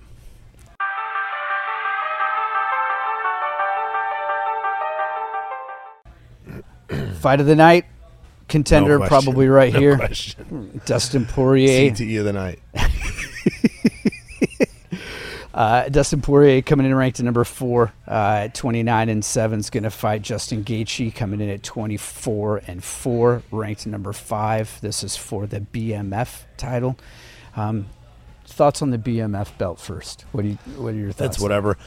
Fight 7.20 7.40
of 7.40 7.48
the 7.48 7.56
night, 7.56 7.86
contender 8.48 9.00
No 9.00 9.08
probably 9.08 9.48
right 9.48 9.74
No 9.74 9.80
here. 9.80 9.98
question. 9.98 10.82
Dustin 10.86 11.26
Poirier. 11.26 11.92
CTE 11.92 12.20
of 12.20 12.26
the 12.26 12.34
night. 12.34 12.60
Uh, 15.56 15.88
Dustin 15.88 16.22
Poirier 16.22 16.62
coming 16.62 16.86
in 16.86 16.94
ranked 16.94 17.18
at 17.22 17.24
number 17.24 17.46
four, 17.46 17.94
uh, 18.06 18.42
at 18.44 18.56
29 18.56 19.08
and 19.08 19.24
seven 19.24 19.62
is 19.62 19.70
going 19.70 19.84
to 19.84 19.90
fight 19.90 20.22
Justin 20.22 20.66
Gaethje 20.66 21.16
coming 21.16 21.40
in 21.40 21.50
at 21.50 21.64
24 21.64 22.64
and 22.68 22.84
four, 22.84 23.42
ranked 23.52 23.88
number 23.88 24.12
five. 24.12 24.82
This 24.82 25.02
is 25.02 25.16
for 25.16 25.48
the 25.48 25.62
BMF 25.62 26.42
title. 26.58 26.98
Um, 27.56 27.88
thoughts 28.46 28.82
on 28.82 28.90
the 28.90 28.98
BMF 28.98 29.58
belt 29.58 29.80
first? 29.80 30.26
What 30.34 30.42
do 30.42 30.50
you? 30.50 30.56
What 30.76 30.94
are 30.94 30.98
your 30.98 31.14
thoughts? 31.14 31.38
It's 31.38 31.40
whatever. 31.42 31.78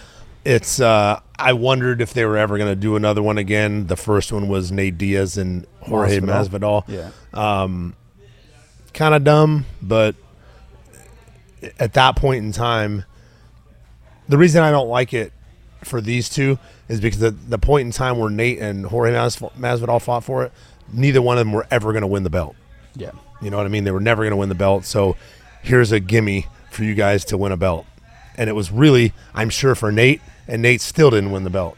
it's 0.47 0.81
uh, 0.81 1.21
I 1.39 1.53
wondered 1.53 2.01
if 2.01 2.15
they 2.15 2.25
were 2.25 2.39
ever 2.39 2.57
going 2.57 2.71
to 2.71 2.81
do 2.81 2.97
another 2.97 3.23
one 3.23 3.37
again. 3.37 3.87
The 3.87 3.97
first 3.97 4.33
one 4.33 4.49
was 4.49 4.73
Nate 4.73 4.97
Diaz 4.97 5.37
and 5.37 5.67
Jorge 5.81 6.21
Masvidal. 6.21 6.85
Yeah. 6.89 7.11
Kind 8.95 9.15
of 9.15 9.25
dumb, 9.25 9.67
but 9.83 10.15
at 11.79 11.93
that 11.93 12.17
point 12.17 12.45
in 12.45 12.53
time, 12.53 13.05
the 14.29 14.39
reason 14.39 14.63
I 14.63 14.71
don't 14.71 14.89
like 14.89 15.13
it 15.15 15.33
for 15.85 16.01
these 16.01 16.29
two 16.29 16.59
is 16.89 17.01
because 17.01 17.21
the, 17.21 17.31
the 17.31 17.59
point 17.59 17.87
in 17.87 17.93
time 17.93 18.19
where 18.19 18.31
Nate 18.31 18.59
and 18.59 18.87
Jorge 18.87 19.13
Mas- 19.13 19.37
Masvidal 19.37 20.03
fought 20.03 20.25
for 20.25 20.45
it, 20.45 20.53
neither 20.93 21.23
one 21.23 21.39
of 21.39 21.47
them 21.47 21.53
were 21.53 21.67
ever 21.71 21.93
going 21.93 22.03
to 22.03 22.09
win 22.09 22.23
the 22.23 22.31
belt. 22.31 22.57
Yeah. 22.95 23.13
You 23.41 23.51
know 23.51 23.57
what 23.57 23.67
I 23.67 23.69
mean? 23.69 23.85
They 23.85 23.91
were 23.91 24.01
never 24.01 24.23
going 24.23 24.33
to 24.33 24.37
win 24.37 24.49
the 24.49 24.55
belt. 24.55 24.85
So 24.85 25.17
here's 25.63 25.93
a 25.93 26.01
gimme 26.01 26.47
for 26.71 26.85
you 26.85 26.95
guys 26.95 27.25
to 27.27 27.37
win 27.39 27.53
a 27.53 27.57
belt. 27.57 27.87
And 28.37 28.49
it 28.49 28.55
was 28.55 28.71
really, 28.71 29.13
I'm 29.35 29.51
sure, 29.51 29.75
for 29.75 29.91
Nate, 29.93 30.21
and 30.47 30.63
Nate 30.63 30.81
still 30.81 31.11
didn't 31.11 31.31
win 31.31 31.45
the 31.45 31.51
belt. 31.51 31.77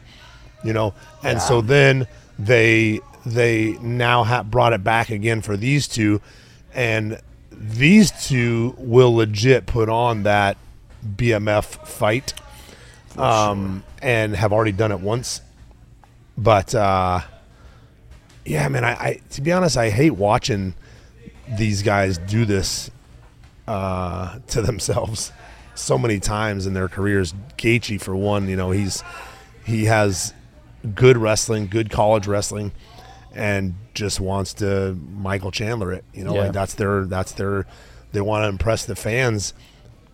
You 0.63 0.73
know, 0.73 0.93
and 1.23 1.41
so 1.41 1.61
then 1.61 2.07
they 2.37 2.99
they 3.25 3.71
now 3.81 4.23
ha- 4.23 4.43
brought 4.43 4.73
it 4.73 4.83
back 4.83 5.09
again 5.09 5.41
for 5.41 5.57
these 5.57 5.87
two, 5.87 6.21
and 6.73 7.19
these 7.51 8.11
two 8.11 8.75
will 8.77 9.13
legit 9.15 9.65
put 9.65 9.89
on 9.89 10.21
that 10.23 10.57
BMF 11.05 11.87
fight, 11.87 12.33
um, 13.17 13.83
and 14.01 14.35
have 14.35 14.53
already 14.53 14.71
done 14.71 14.91
it 14.91 14.99
once. 14.99 15.41
But 16.37 16.73
uh, 16.73 17.21
yeah, 18.45 18.67
man, 18.69 18.83
I, 18.83 18.91
I 18.93 19.21
to 19.31 19.41
be 19.41 19.51
honest, 19.51 19.77
I 19.77 19.89
hate 19.89 20.11
watching 20.11 20.73
these 21.57 21.81
guys 21.83 22.17
do 22.17 22.45
this 22.45 22.89
uh, 23.67 24.39
to 24.47 24.61
themselves 24.63 25.31
so 25.75 25.97
many 25.97 26.19
times 26.19 26.65
in 26.67 26.73
their 26.73 26.87
careers. 26.87 27.33
Gaethje, 27.57 28.01
for 28.01 28.15
one, 28.15 28.47
you 28.49 28.55
know, 28.55 28.71
he's 28.71 29.03
he 29.65 29.85
has 29.85 30.33
good 30.95 31.17
wrestling, 31.17 31.67
good 31.67 31.89
college 31.91 32.25
wrestling, 32.27 32.71
and 33.33 33.75
just 33.93 34.19
wants 34.19 34.53
to 34.55 34.97
Michael 35.15 35.51
Chandler 35.51 35.91
it. 35.91 36.05
You 36.13 36.23
know, 36.23 36.33
Yeah. 36.35 36.41
like 36.43 36.53
that's 36.53 36.73
their 36.75 37.05
that's 37.05 37.33
their 37.33 37.67
they 38.13 38.21
want 38.21 38.43
to 38.43 38.47
impress 38.49 38.85
the 38.85 38.95
fans. 38.95 39.53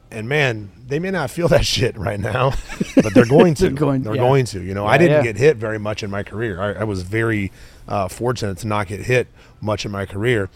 And 0.10 0.30
man, 0.30 0.72
they 0.88 1.00
may 1.00 1.12
not 1.12 1.30
feel 1.30 1.48
that 1.50 1.66
shit 1.74 1.98
right 1.98 2.20
now, 2.20 2.54
but 2.96 3.14
they're 3.14 3.26
going 3.26 3.54
to. 3.56 3.64
They're 3.64 3.72
going- 3.72 4.04
they're 4.04 4.16
yeah. 4.16 4.22
going 4.22 4.46
to. 4.46 4.62
You 4.62 4.74
know, 4.74 4.86
I 4.86 4.98
didn't 4.98 5.26
yeah. 5.26 5.32
get 5.34 5.38
hit 5.38 5.58
very 5.58 5.80
much 5.80 6.04
in 6.04 6.10
my 6.10 6.24
career. 6.24 6.62
I, 6.62 6.82
I 6.82 6.84
was 6.84 7.02
very 7.02 7.52
uh, 7.88 8.08
fortunate 8.08 8.58
to 8.60 8.68
not 8.68 8.88
get 8.88 9.02
hit 9.02 9.28
much 9.62 9.86
in 9.86 9.92
my 9.92 10.06
career, 10.06 10.50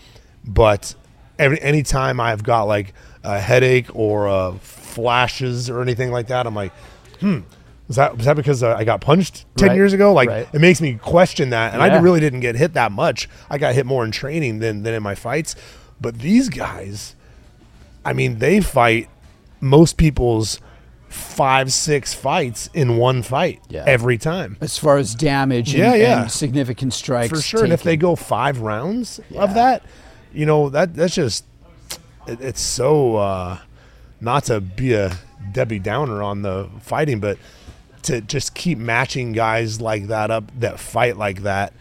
but 0.45 0.95
every 1.37 1.61
anytime 1.61 2.19
I've 2.19 2.43
got 2.43 2.63
like 2.63 2.93
a 3.23 3.39
headache 3.39 3.93
or 3.95 4.27
uh, 4.27 4.53
flashes 4.59 5.69
or 5.69 5.81
anything 5.81 6.11
like 6.11 6.27
that, 6.27 6.47
I'm 6.47 6.55
like, 6.55 6.73
hmm. 7.19 7.39
Was 7.87 7.97
that, 7.97 8.15
was 8.15 8.25
that 8.25 8.37
because 8.37 8.63
uh, 8.63 8.73
I 8.73 8.85
got 8.85 9.01
punched 9.01 9.43
10 9.57 9.67
Right, 9.67 9.75
years 9.75 9.91
ago? 9.91 10.13
Like, 10.13 10.29
right. 10.29 10.47
it 10.53 10.61
makes 10.61 10.79
me 10.79 10.93
question 10.93 11.49
that. 11.49 11.73
And 11.73 11.83
I 11.83 11.99
really 11.99 12.21
didn't 12.21 12.39
get 12.39 12.55
hit 12.55 12.75
that 12.75 12.89
much. 12.89 13.27
I 13.49 13.57
got 13.57 13.75
hit 13.75 13.85
more 13.85 14.05
in 14.05 14.11
training 14.11 14.59
than, 14.59 14.83
than 14.83 14.93
in 14.93 15.03
my 15.03 15.13
fights. 15.13 15.57
But 15.99 16.19
these 16.19 16.47
guys, 16.47 17.17
I 18.05 18.13
mean, 18.13 18.39
they 18.39 18.61
fight 18.61 19.09
most 19.61 19.97
people's 19.97 20.59
five, 21.09 21.71
six 21.73 22.13
fights 22.13 22.69
in 22.73 22.97
one 22.97 23.21
fight 23.21 23.61
Yeah. 23.69 23.83
every 23.85 24.17
time. 24.17 24.57
As 24.61 24.77
far 24.77 24.97
as 24.97 25.13
damage 25.13 25.73
and, 25.73 25.79
Yeah, 25.83 25.95
yeah. 25.95 26.21
and 26.23 26.31
significant 26.31 26.93
strikes. 26.93 27.29
For 27.29 27.41
sure. 27.41 27.63
And 27.63 27.73
if 27.73 27.83
they 27.83 27.97
go 27.97 28.15
five 28.15 28.59
rounds 28.61 29.19
Yeah. 29.29 29.41
of 29.41 29.53
that, 29.55 29.83
you 30.33 30.45
know, 30.45 30.69
that 30.69 30.95
that's 30.95 31.15
just, 31.15 31.43
it, 32.27 32.39
it's 32.41 32.61
so, 32.61 33.17
uh, 33.17 33.57
not 34.21 34.45
to 34.45 34.61
be 34.61 34.93
a 34.93 35.17
Debbie 35.51 35.79
Downer 35.79 36.21
on 36.23 36.43
the 36.43 36.69
fighting, 36.79 37.19
but 37.19 37.37
to 38.03 38.21
just 38.21 38.53
keep 38.55 38.77
matching 38.77 39.31
guys 39.33 39.81
like 39.81 40.07
that 40.07 40.31
up 40.31 40.45
that 40.59 40.79
fight 40.79 41.17
like 41.17 41.43
that. 41.43 41.73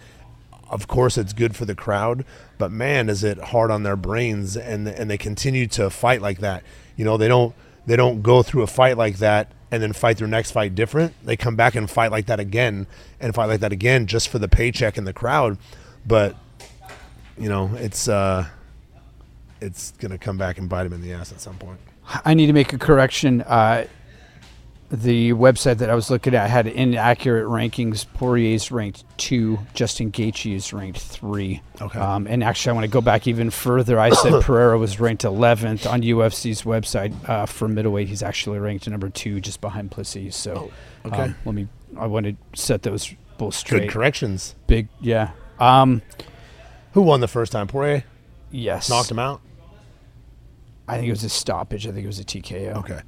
Of 0.69 0.87
course, 0.89 1.17
it's 1.19 1.33
good 1.33 1.55
for 1.57 1.65
the 1.65 1.75
crowd, 1.75 2.25
but 2.59 2.71
man, 2.71 3.09
is 3.09 3.23
it 3.25 3.39
hard 3.39 3.71
on 3.71 3.83
their 3.85 3.97
brains, 3.97 4.57
and 4.57 4.87
and 4.89 5.11
they 5.11 5.19
continue 5.19 5.67
to 5.69 5.89
fight 5.91 6.21
like 6.23 6.39
that. 6.39 6.63
You 6.97 7.05
know, 7.05 7.17
they 7.17 7.29
don't 7.29 7.55
they 7.87 7.97
don't 7.97 8.23
go 8.23 8.43
through 8.43 8.63
a 8.63 8.67
fight 8.67 8.97
like 8.97 9.19
that 9.19 9.53
and 9.71 9.83
then 9.83 9.93
fight 9.93 10.19
their 10.19 10.27
next 10.27 10.51
fight 10.51 10.75
different. 10.75 11.15
They 11.25 11.37
come 11.37 11.57
back 11.57 11.75
and 11.75 11.89
fight 11.89 12.11
like 12.11 12.27
that 12.27 12.41
again, 12.41 12.87
and 13.21 13.35
fight 13.35 13.47
like 13.47 13.61
that 13.61 13.73
again 13.73 14.07
just 14.07 14.29
for 14.29 14.39
the 14.39 14.49
paycheck 14.49 14.97
and 14.97 15.07
the 15.07 15.13
crowd. 15.13 15.59
But 16.07 16.37
you 17.39 17.49
know, 17.49 17.71
it's 17.75 18.09
uh, 18.09 18.47
it's 19.61 19.93
gonna 19.93 20.19
come 20.19 20.39
back 20.39 20.59
and 20.59 20.69
bite 20.69 20.85
them 20.85 20.93
in 20.93 21.03
the 21.03 21.13
ass 21.13 21.33
at 21.33 21.41
some 21.41 21.57
point. 21.57 21.79
I 22.25 22.35
need 22.35 22.47
to 22.47 22.53
make 22.53 22.73
a 22.73 22.79
correction. 22.79 23.43
Uh, 23.43 23.87
the 24.91 25.33
website 25.35 25.79
that 25.79 25.89
I 25.89 25.95
was 25.95 26.11
looking 26.11 26.35
at 26.35 26.51
had 26.51 26.67
inaccurate 26.67 27.47
rankings. 27.47 28.05
Poirier's 28.15 28.73
ranked 28.73 29.05
two. 29.19 29.59
Justin 29.73 30.11
Gaethje 30.11 30.55
is 30.55 30.73
ranked 30.73 30.99
three. 30.99 31.63
Okay. 31.81 31.99
Um, 31.99 32.27
and 32.27 32.43
actually, 32.43 32.71
I 32.71 32.75
want 32.75 32.85
to 32.85 32.91
go 32.91 33.01
back 33.01 33.29
even 33.29 33.51
further. 33.51 34.01
I 34.01 34.11
said 34.11 34.43
Pereira 34.43 34.79
was 34.79 34.99
ranked 34.99 35.23
11th 35.23 35.89
on 35.89 36.03
UFC's 36.03 36.63
website 36.63 37.15
uh, 37.29 37.47
for 37.47 37.69
middleweight. 37.69 38.09
He's 38.09 38.23
actually 38.23 38.59
ranked 38.59 38.89
number 38.89 39.09
two, 39.09 39.41
just 39.41 39.61
behind 39.61 39.93
Plessis. 39.93 40.35
So, 40.35 40.73
okay. 41.07 41.23
um, 41.23 41.37
let 41.45 41.55
me. 41.55 41.69
I 41.97 42.07
want 42.07 42.27
to 42.27 42.37
set 42.61 42.83
those 42.83 43.15
both 43.39 43.55
straight. 43.55 43.83
Good 43.83 43.91
corrections. 43.91 44.57
Big, 44.67 44.89
yeah. 45.01 45.31
Um, 45.61 46.03
Who 46.95 47.03
won 47.03 47.21
the 47.21 47.29
first 47.29 47.53
time? 47.53 47.69
Poirier 47.69 48.05
yes. 48.51 48.91
knocked 48.91 49.11
him 49.11 49.19
out. 49.19 49.41
I 50.89 50.97
think 50.97 51.07
it 51.07 51.13
was 51.13 51.23
a 51.23 51.29
stoppage. 51.29 51.87
I 51.87 51.93
think 51.93 52.03
it 52.03 52.09
was 52.09 52.19
a 52.19 52.25
TKO. 52.25 52.77
Okay. 52.79 53.01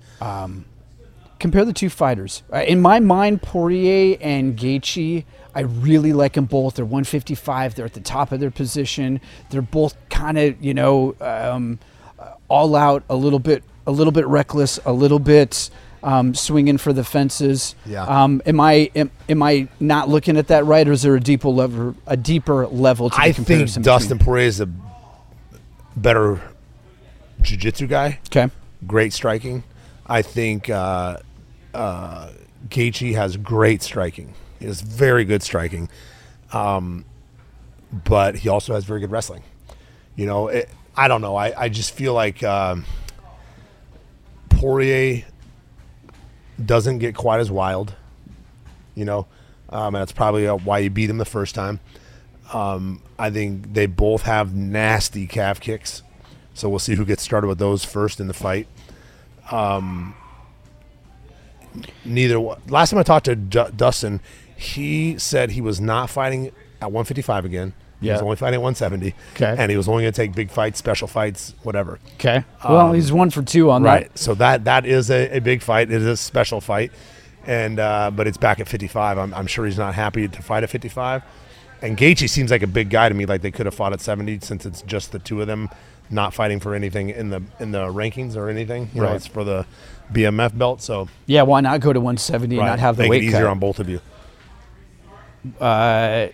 Compare 1.42 1.64
the 1.64 1.72
two 1.72 1.90
fighters. 1.90 2.42
Uh, 2.52 2.58
in 2.58 2.80
my 2.80 3.00
mind, 3.00 3.42
Poirier 3.42 4.16
and 4.20 4.56
Gaethje, 4.56 5.24
I 5.54 5.60
really 5.60 6.12
like 6.14 6.34
them 6.34 6.46
both. 6.46 6.76
They're 6.76 6.84
155. 6.84 7.74
They're 7.74 7.84
at 7.84 7.92
the 7.92 8.00
top 8.00 8.32
of 8.32 8.40
their 8.40 8.50
position. 8.52 9.20
They're 9.50 9.60
both 9.60 9.94
kind 10.08 10.38
of, 10.38 10.64
you 10.64 10.72
know, 10.72 11.14
um, 11.20 11.80
uh, 12.18 12.34
all 12.48 12.74
out, 12.76 13.02
a 13.10 13.16
little 13.16 13.40
bit, 13.40 13.64
a 13.86 13.90
little 13.90 14.12
bit 14.12 14.26
reckless, 14.26 14.78
a 14.86 14.92
little 14.92 15.18
bit 15.18 15.68
um, 16.04 16.32
swinging 16.34 16.78
for 16.78 16.92
the 16.92 17.04
fences. 17.04 17.74
Yeah. 17.84 18.04
Um, 18.04 18.40
am 18.46 18.60
I 18.60 18.90
am, 18.94 19.10
am 19.28 19.42
I 19.42 19.68
not 19.80 20.08
looking 20.08 20.36
at 20.36 20.46
that 20.46 20.64
right, 20.64 20.86
or 20.86 20.92
is 20.92 21.02
there 21.02 21.16
a 21.16 21.20
deeper 21.20 21.48
level, 21.48 21.96
a 22.06 22.16
deeper 22.16 22.66
level 22.68 23.10
to 23.10 23.16
the 23.16 23.22
I 23.22 23.32
think? 23.32 23.68
Dustin 23.82 24.16
between- 24.16 24.24
Poirier 24.24 24.46
is 24.46 24.60
a 24.60 24.68
better 25.96 26.40
jiu-jitsu 27.42 27.88
guy. 27.88 28.20
Okay. 28.28 28.48
Great 28.86 29.12
striking. 29.12 29.64
I 30.06 30.22
think 30.22 30.68
uh, 30.68 31.18
uh, 31.74 32.30
Gaethje 32.68 33.14
has 33.14 33.36
great 33.36 33.82
striking. 33.82 34.34
He 34.58 34.66
has 34.66 34.80
very 34.80 35.24
good 35.24 35.42
striking, 35.42 35.88
um, 36.52 37.04
but 38.04 38.36
he 38.36 38.48
also 38.48 38.74
has 38.74 38.84
very 38.84 39.00
good 39.00 39.10
wrestling. 39.10 39.42
You 40.16 40.26
know, 40.26 40.48
it, 40.48 40.68
I 40.96 41.08
don't 41.08 41.20
know. 41.20 41.36
I, 41.36 41.62
I 41.64 41.68
just 41.68 41.92
feel 41.92 42.14
like 42.14 42.42
um, 42.42 42.84
Poirier 44.50 45.24
doesn't 46.64 46.98
get 46.98 47.14
quite 47.16 47.40
as 47.40 47.50
wild. 47.50 47.94
You 48.94 49.06
know, 49.06 49.26
um, 49.70 49.94
and 49.94 50.02
that's 50.02 50.12
probably 50.12 50.46
uh, 50.46 50.56
why 50.56 50.82
he 50.82 50.88
beat 50.88 51.08
him 51.08 51.18
the 51.18 51.24
first 51.24 51.54
time. 51.54 51.80
Um, 52.52 53.02
I 53.18 53.30
think 53.30 53.72
they 53.72 53.86
both 53.86 54.22
have 54.22 54.54
nasty 54.54 55.26
calf 55.26 55.60
kicks, 55.60 56.02
so 56.52 56.68
we'll 56.68 56.78
see 56.78 56.94
who 56.94 57.06
gets 57.06 57.22
started 57.22 57.46
with 57.46 57.58
those 57.58 57.84
first 57.84 58.20
in 58.20 58.28
the 58.28 58.34
fight. 58.34 58.68
Um, 59.50 60.14
neither 62.04 62.38
one- 62.40 62.58
last 62.68 62.90
time 62.90 62.98
I 63.00 63.02
talked 63.02 63.26
to 63.26 63.36
D- 63.36 63.64
Dustin, 63.76 64.20
he 64.56 65.16
said 65.18 65.50
he 65.52 65.60
was 65.60 65.80
not 65.80 66.10
fighting 66.10 66.46
at 66.80 66.90
155 66.92 67.44
again. 67.44 67.72
He 68.00 68.08
was 68.10 68.18
Yeah. 68.18 68.24
only 68.24 68.36
fighting 68.36 68.54
at 68.56 68.62
170. 68.62 69.14
Okay. 69.34 69.54
and 69.56 69.70
he 69.70 69.76
was 69.76 69.88
only 69.88 70.02
going 70.02 70.12
to 70.12 70.16
take 70.16 70.34
big 70.34 70.50
fights, 70.50 70.78
special 70.78 71.06
fights, 71.06 71.54
whatever. 71.62 72.00
Okay. 72.14 72.44
Well, 72.68 72.92
he's 72.92 73.12
one 73.12 73.30
for 73.30 73.42
two 73.42 73.70
on 73.70 73.82
Um, 73.82 73.84
Right. 73.84 74.08
that. 74.12 74.18
So 74.18 74.34
that 74.34 74.64
that 74.64 74.84
is 74.86 75.10
a, 75.10 75.36
a 75.36 75.40
big 75.40 75.62
fight. 75.62 75.90
It 75.90 76.02
is 76.02 76.06
a 76.06 76.16
special 76.16 76.60
fight, 76.60 76.90
and 77.46 77.78
uh, 77.78 78.10
but 78.14 78.26
it's 78.26 78.36
back 78.38 78.58
at 78.60 78.66
55. 78.68 79.18
I'm, 79.18 79.32
I'm 79.34 79.46
sure 79.46 79.64
he's 79.66 79.78
not 79.78 79.94
happy 79.94 80.26
to 80.28 80.42
fight 80.42 80.64
at 80.64 80.70
55. 80.70 81.22
And 81.80 81.96
Gaethje 81.96 82.28
seems 82.28 82.50
like 82.52 82.62
a 82.62 82.66
big 82.68 82.90
guy 82.90 83.08
to 83.08 83.14
me. 83.14 83.24
Like 83.26 83.42
they 83.42 83.50
could 83.52 83.66
have 83.66 83.74
fought 83.74 83.92
at 83.92 84.00
70 84.00 84.38
since 84.42 84.66
it's 84.66 84.82
just 84.82 85.10
the 85.12 85.18
two 85.20 85.40
of 85.40 85.46
them, 85.46 85.68
not 86.12 86.34
fighting 86.34 86.60
for 86.60 86.74
anything 86.74 87.10
in 87.10 87.30
the 87.30 87.42
in 87.60 87.72
the 87.72 87.86
rankings 87.86 88.36
or 88.36 88.48
anything. 88.48 88.90
You 88.94 89.00
know, 89.00 89.06
Right. 89.08 89.16
it's 89.16 89.26
for 89.26 89.44
the 89.44 89.66
BMF 90.12 90.56
belt. 90.56 90.82
So 90.82 91.08
Yeah. 91.26 91.42
Why 91.42 91.60
not 91.60 91.80
go 91.80 91.92
to 91.92 92.00
170 92.00 92.56
and 92.58 92.66
not 92.66 92.78
have 92.78 92.96
the 92.96 93.04
make 93.04 93.10
weight 93.10 93.22
it 93.22 93.26
easier 93.26 93.40
cut? 93.42 93.50
on 93.50 93.58
both 93.58 93.78
of 93.80 93.88
you. 93.88 94.00
uh, 95.60 96.28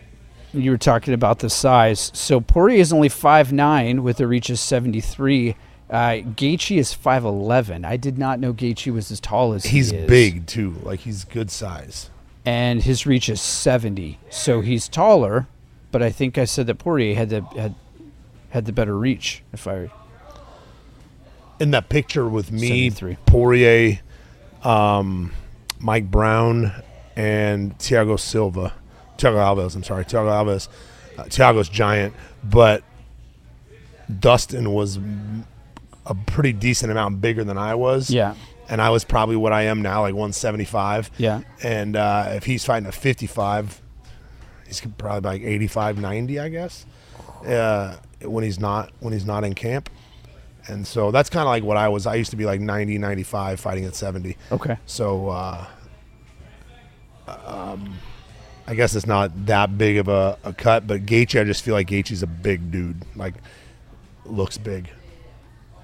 you 0.52 0.70
were 0.70 0.78
talking 0.78 1.14
about 1.14 1.38
the 1.40 1.50
size. 1.50 2.10
So 2.14 2.40
Poirier 2.40 2.80
is 2.80 2.92
only 2.92 3.08
5'9 3.08 4.00
with 4.00 4.20
a 4.20 4.26
reach 4.26 4.50
of 4.50 4.58
73. 4.58 5.56
Uh, 5.90 5.94
Gaethje 6.36 6.76
is 6.78 6.92
5'11. 6.94 7.84
I 7.84 7.96
did 7.96 8.18
not 8.18 8.40
know 8.40 8.52
Gaethje 8.52 8.92
was 8.92 9.10
as 9.10 9.20
tall 9.20 9.52
as 9.54 9.66
He's 9.66 9.90
he 9.90 9.98
is. 9.98 10.08
big 10.08 10.46
too. 10.46 10.76
Like 10.82 11.00
he's 11.00 11.24
good 11.24 11.50
size. 11.50 12.10
and 12.44 12.82
his 12.82 13.06
reach 13.06 13.28
is 13.28 13.40
70. 13.40 14.18
So 14.30 14.60
he's 14.62 14.88
taller, 14.88 15.46
but 15.90 16.02
I 16.02 16.10
think 16.10 16.38
I 16.38 16.44
said 16.44 16.66
that 16.66 16.76
Poirier 16.76 17.14
had 17.14 17.28
the 17.30 17.40
had 17.56 17.74
had 18.50 18.64
the 18.64 18.72
better 18.72 18.96
reach. 18.96 19.42
If 19.52 19.66
I 19.66 19.90
in 21.60 21.70
that 21.72 21.88
picture 21.88 22.28
with 22.28 22.52
me, 22.52 22.90
73. 22.90 23.16
Poirier, 23.26 24.00
um, 24.62 25.32
Mike 25.80 26.10
Brown 26.10 26.72
and 27.16 27.76
Thiago 27.78 28.18
Silva. 28.18 28.72
Thiago 29.16 29.36
Alves, 29.36 29.74
I'm 29.74 29.82
sorry. 29.82 30.04
Thiago 30.04 30.30
Alves. 30.30 30.68
Uh, 31.16 31.24
Thiago's 31.24 31.68
giant, 31.68 32.14
but 32.44 32.84
Dustin 34.20 34.72
was 34.72 35.00
a 36.06 36.14
pretty 36.14 36.52
decent 36.52 36.92
amount 36.92 37.20
bigger 37.20 37.42
than 37.42 37.58
I 37.58 37.74
was. 37.74 38.08
Yeah. 38.08 38.34
And 38.68 38.80
I 38.80 38.90
was 38.90 39.04
probably 39.04 39.36
what 39.36 39.52
I 39.52 39.62
am 39.62 39.82
now, 39.82 40.02
like 40.02 40.14
175. 40.14 41.10
Yeah. 41.18 41.40
And 41.62 41.96
uh, 41.96 42.32
if 42.34 42.44
he's 42.44 42.64
fighting 42.64 42.88
a 42.88 42.92
55, 42.92 43.82
he's 44.66 44.80
probably 44.96 45.28
like 45.28 45.42
85, 45.42 45.98
90, 45.98 46.38
I 46.38 46.48
guess. 46.50 46.86
Uh, 47.44 47.96
when 48.22 48.44
he's 48.44 48.58
not 48.58 48.90
when 49.00 49.12
he's 49.12 49.26
not 49.26 49.44
in 49.44 49.54
camp. 49.54 49.90
And 50.66 50.86
so 50.86 51.10
that's 51.10 51.30
kind 51.30 51.42
of 51.42 51.48
like 51.48 51.62
what 51.62 51.76
I 51.78 51.88
was. 51.88 52.06
I 52.06 52.16
used 52.16 52.30
to 52.30 52.36
be 52.36 52.44
like 52.44 52.60
90, 52.60 52.98
95, 52.98 53.58
fighting 53.58 53.86
at 53.86 53.94
70. 53.94 54.36
Okay. 54.52 54.76
So 54.84 55.28
uh, 55.30 55.66
um, 57.46 57.94
I 58.66 58.74
guess 58.74 58.94
it's 58.94 59.06
not 59.06 59.46
that 59.46 59.78
big 59.78 59.96
of 59.96 60.08
a, 60.08 60.38
a 60.44 60.52
cut, 60.52 60.86
but 60.86 61.06
Gaethje, 61.06 61.40
I 61.40 61.44
just 61.44 61.62
feel 61.62 61.74
like 61.74 61.88
Gaethje's 61.88 62.22
a 62.22 62.26
big 62.26 62.70
dude. 62.70 63.02
Like, 63.16 63.34
looks 64.26 64.58
big. 64.58 64.90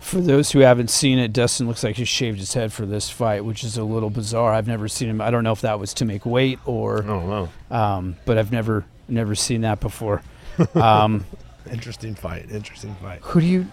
For 0.01 0.21
those 0.21 0.51
who 0.51 0.59
haven't 0.59 0.91
seen 0.91 1.19
it, 1.19 1.33
Dustin 1.33 1.67
looks 1.67 1.83
like 1.83 1.97
he 1.97 2.05
shaved 2.05 2.39
his 2.39 2.53
head 2.53 2.71
for 2.75 2.85
this 2.85 3.09
fight, 3.09 3.43
which 3.43 3.65
is 3.65 3.79
a 3.79 3.85
little 3.85 4.11
bizarre. 4.11 4.53
I've 4.53 4.67
never 4.69 4.87
seen 4.87 5.09
him. 5.09 5.23
I 5.23 5.31
don't 5.31 5.45
know 5.45 5.53
if 5.53 5.63
that 5.63 5.81
was 5.81 5.95
to 5.95 6.05
make 6.05 6.27
weight 6.27 6.59
or, 6.67 7.03
I 7.03 7.07
don't 7.07 7.29
know. 7.31 7.49
um, 7.71 8.17
but 8.27 8.37
I've 8.37 8.53
never 8.53 8.85
never 9.09 9.35
seen 9.35 9.63
that 9.63 9.81
before. 9.81 10.23
Um, 10.75 11.25
Interesting 11.71 12.15
fight. 12.15 12.51
Interesting 12.51 12.95
fight. 13.03 13.21
who 13.23 13.41
do 13.41 13.47
you? 13.47 13.67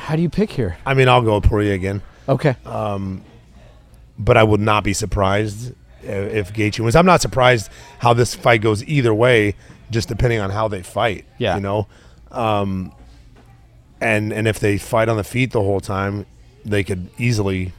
How 0.00 0.16
do 0.16 0.22
you 0.22 0.28
pick 0.30 0.50
here? 0.50 0.76
I 0.86 0.94
mean, 0.94 1.08
I'll 1.08 1.22
go 1.22 1.36
with 1.36 1.44
Poirier 1.44 1.74
again, 1.74 2.02
Okay. 2.28 2.54
but 4.18 4.36
I 4.36 4.42
would 4.42 4.60
not 4.60 4.84
be 4.84 4.92
surprised 4.92 5.72
i- 6.02 6.06
if 6.06 6.52
Gaethje 6.52 6.80
wins. 6.80 6.96
I'm 6.96 7.06
not 7.06 7.20
surprised 7.20 7.70
how 7.98 8.12
this 8.14 8.34
fight 8.34 8.60
goes 8.62 8.84
either 8.84 9.12
way, 9.14 9.54
just 9.90 10.08
depending 10.08 10.40
on 10.40 10.50
how 10.50 10.68
they 10.68 10.82
fight. 10.82 11.24
Yeah. 11.38 11.56
You 11.56 11.60
know, 11.62 11.86
um, 12.30 12.92
and 14.00 14.32
and 14.32 14.46
if 14.48 14.58
they 14.60 14.78
fight 14.78 15.08
on 15.08 15.16
the 15.16 15.24
feet 15.24 15.52
the 15.52 15.60
whole 15.62 15.80
time, 15.80 16.26
they 16.64 16.82
could 16.84 17.08
easily 17.18 17.72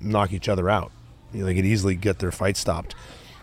knock 0.00 0.32
each 0.32 0.48
other 0.48 0.68
out. 0.70 0.90
You 1.32 1.40
know, 1.40 1.46
they 1.46 1.54
could 1.54 1.66
easily 1.66 1.94
get 1.96 2.18
their 2.18 2.32
fight 2.32 2.56
stopped. 2.56 2.94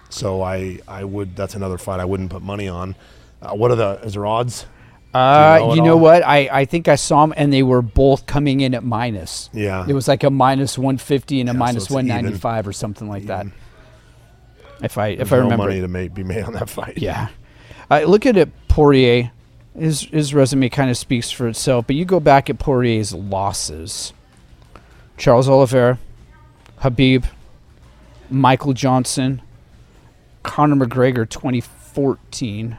So 0.10 0.42
I 0.42 0.80
I 0.88 1.04
would 1.04 1.36
that's 1.36 1.56
another 1.56 1.78
fight 1.78 2.00
I 2.00 2.06
wouldn't 2.06 2.30
put 2.30 2.42
money 2.42 2.68
on. 2.68 2.96
Uh, 3.42 3.54
what 3.56 3.72
are 3.72 3.76
the 3.76 4.00
is 4.04 4.14
there 4.14 4.26
odds? 4.26 4.66
Uh, 5.14 5.58
know 5.60 5.74
you 5.76 5.82
know 5.82 5.98
what? 5.98 6.24
I, 6.26 6.50
I 6.52 6.66
think 6.66 6.88
I 6.88 6.96
saw 6.96 7.22
them, 7.26 7.34
and 7.36 7.52
they 7.52 7.64
were 7.64 7.82
both 7.82 8.26
coming 8.26 8.62
in 8.62 8.74
at 8.74 8.84
minus. 8.84 9.50
Yeah. 9.54 9.86
It 9.88 9.94
was 9.94 10.08
like 10.08 10.24
a 10.24 10.30
minus 10.30 10.78
150 10.78 11.42
and 11.42 11.50
a 11.50 11.52
Yeah, 11.52 11.54
so 11.54 11.60
minus 11.60 11.84
it's 11.84 11.92
even. 11.92 12.08
195 12.08 12.68
or 12.68 12.74
something 12.74 13.10
like 13.10 13.26
that. 13.26 13.46
If 14.82 14.98
I 14.98 15.08
if 15.10 15.18
There's 15.18 15.32
I 15.34 15.36
no 15.38 15.44
remember. 15.44 15.66
money 15.66 15.82
to 15.82 15.88
make, 15.88 16.14
be 16.14 16.24
made 16.24 16.44
on 16.44 16.54
that 16.54 16.70
fight. 16.70 16.98
Yeah. 16.98 17.28
I 17.90 18.06
look 18.06 18.26
at 18.26 18.38
it, 18.38 18.50
Poirier. 18.68 19.32
His 19.78 20.02
his 20.04 20.34
resume 20.34 20.70
kind 20.70 20.90
of 20.90 20.98
speaks 20.98 21.30
for 21.30 21.48
itself. 21.48 21.88
But 21.88 21.96
you 21.98 22.06
go 22.06 22.20
back 22.20 22.50
at 22.50 22.58
Poirier's 22.58 23.14
losses: 23.14 24.12
Charles 25.18 25.48
Oliveira, 25.48 26.00
Khabib, 26.80 27.26
Michael 28.30 28.74
Johnson, 28.74 29.42
Conor 30.44 30.86
McGregor, 30.86 31.30
2014, 31.30 32.78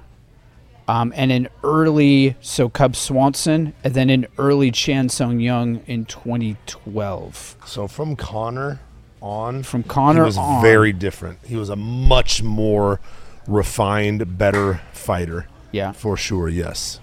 um, 0.89 1.13
and 1.17 1.31
an 1.33 1.49
early 1.63 2.37
so 2.41 2.69
Cub 2.69 2.97
Swanson, 2.97 3.73
and 3.85 3.95
then 3.95 4.11
an 4.11 4.27
early 4.39 4.71
Chan 4.71 5.09
Sung 5.11 5.41
Jung 5.41 5.81
in 5.87 6.05
2012. 6.07 7.57
So 7.67 7.87
from 7.89 8.17
Conor 8.17 8.81
on, 9.21 9.63
From 9.63 9.83
Conor 9.85 10.23
he 10.23 10.27
was 10.27 10.39
on. 10.39 10.63
very 10.63 10.93
different. 10.93 11.39
He 11.47 11.57
was 11.57 11.69
a 11.69 11.77
much 11.77 12.43
more 12.43 13.01
refined, 13.47 14.37
better 14.39 14.81
fighter. 14.93 15.47
Yeah. 15.71 15.93
for 15.93 16.17
sure. 16.19 16.49
Yes. 16.51 17.01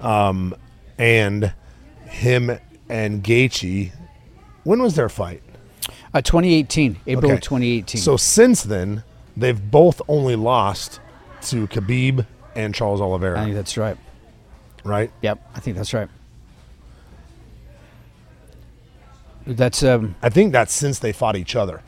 Um, 0.00 0.54
and 0.98 1.54
him 2.06 2.58
and 2.90 3.22
Gaethje, 3.24 3.92
when 4.64 4.82
was 4.82 4.96
their 4.96 5.08
fight? 5.08 5.42
Uh, 6.12 6.20
2018, 6.20 6.96
April 7.06 7.30
Okay. 7.32 7.40
2018. 7.40 8.00
So 8.00 8.16
since 8.18 8.62
then, 8.64 9.02
they've 9.36 9.70
both 9.70 10.02
only 10.08 10.36
lost 10.36 11.00
to 11.42 11.66
Khabib 11.68 12.26
and 12.54 12.74
Charles 12.74 13.00
Oliveira. 13.00 13.40
I 13.40 13.44
think 13.44 13.56
that's 13.56 13.76
right. 13.76 13.96
right? 14.84 15.10
Yep, 15.22 15.50
I 15.54 15.60
think 15.60 15.76
that's 15.76 15.92
right. 15.94 16.08
That's 19.46 19.82
um 19.82 20.14
I 20.22 20.28
think 20.28 20.52
that's 20.52 20.72
since 20.72 20.98
they 20.98 21.12
fought 21.12 21.36
each 21.36 21.56
other. 21.56 21.82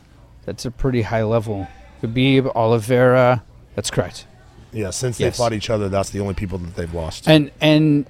that's 0.45 0.65
a 0.65 0.71
pretty 0.71 1.03
high 1.03 1.23
level. 1.23 1.67
Khabib, 2.01 2.53
Oliveira, 2.55 3.43
that's 3.75 3.89
correct. 3.89 4.27
Yeah, 4.73 4.89
since 4.89 5.19
Yes. 5.19 5.37
they 5.37 5.37
fought 5.43 5.53
each 5.53 5.69
other, 5.69 5.87
that's 5.87 6.09
the 6.09 6.19
only 6.19 6.33
people 6.33 6.57
that 6.57 6.75
they've 6.75 6.93
lost. 6.93 7.27
And 7.29 7.51
and 7.61 8.05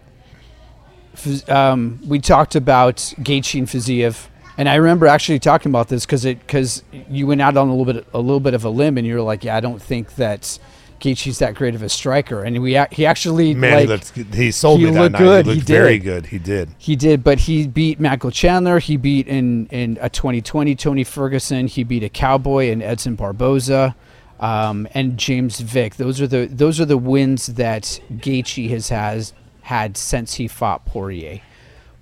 um, 1.48 2.00
we 2.08 2.20
talked 2.20 2.56
about 2.56 2.96
Gaethje 2.98 3.60
and 3.60 3.68
Fiziev, 3.68 4.28
and 4.58 4.68
I 4.68 4.76
remember 4.76 5.06
actually 5.06 5.40
talking 5.40 5.70
about 5.72 5.90
this 5.90 6.06
because 6.06 6.26
it 6.26 6.40
because 6.40 6.82
you 6.92 7.28
went 7.28 7.42
out 7.42 7.56
on 7.58 7.68
a 7.68 7.76
little 7.76 7.94
bit 7.94 8.08
a 8.14 8.20
little 8.20 8.40
bit 8.40 8.54
of 8.56 8.64
a 8.66 8.70
limb, 8.70 8.98
and 8.98 9.06
you 9.06 9.14
were 9.16 9.22
like, 9.22 9.44
yeah, 9.44 9.56
I 9.56 9.60
don't 9.60 9.82
think 9.82 10.16
that 10.16 10.58
Gaethje's 11.04 11.40
that 11.40 11.56
great 11.56 11.76
of 11.76 11.84
a 11.84 11.90
striker, 11.90 12.44
and 12.44 12.62
we 12.62 12.80
he 12.92 13.06
actually 13.06 13.54
Man, 13.54 13.74
like, 13.74 13.82
he, 13.82 13.88
looked, 14.24 14.36
he 14.36 14.52
sold 14.52 14.80
he 14.80 14.86
me 14.86 14.92
that 14.92 15.02
looked 15.02 15.14
night. 15.14 15.20
good. 15.20 15.46
He 15.48 15.54
He 15.56 15.60
very 15.60 16.00
good. 16.00 16.28
He 16.28 16.40
did. 16.40 16.70
He 16.78 16.96
did, 16.96 17.26
but 17.26 17.40
he 17.40 17.68
beat 17.68 18.00
Michael 18.00 18.32
Chandler. 18.32 18.80
He 18.80 18.96
beat 18.96 19.28
in 19.28 19.68
in 19.68 19.98
a 20.00 20.10
2020 20.10 20.76
Tony 20.76 21.04
Ferguson. 21.04 21.68
He 21.68 21.84
beat 21.84 22.04
a 22.04 22.10
Cowboy 22.10 22.72
and 22.72 22.82
Edson 22.82 23.16
Barboza, 23.16 23.96
um, 24.40 24.88
and 24.94 25.18
James 25.18 25.60
Vick. 25.60 25.96
Those 25.96 26.22
are 26.22 26.28
the 26.28 26.46
those 26.46 26.80
are 26.80 26.86
the 26.86 26.98
wins 26.98 27.48
that 27.48 28.00
Gaethje 28.10 28.70
has 28.70 28.88
has 28.88 29.34
had 29.64 29.98
since 29.98 30.36
he 30.36 30.48
fought 30.48 30.86
Poirier. 30.86 31.42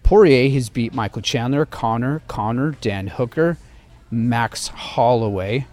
Poirier 0.03 0.51
has 0.51 0.69
beat 0.69 0.93
Michael 0.93 1.23
Chandler, 1.23 1.65
Conor, 1.65 2.21
Conor, 2.27 2.75
Dan 2.81 3.07
Hooker, 3.07 3.57
Max 4.11 4.67
Holloway, 4.67 5.65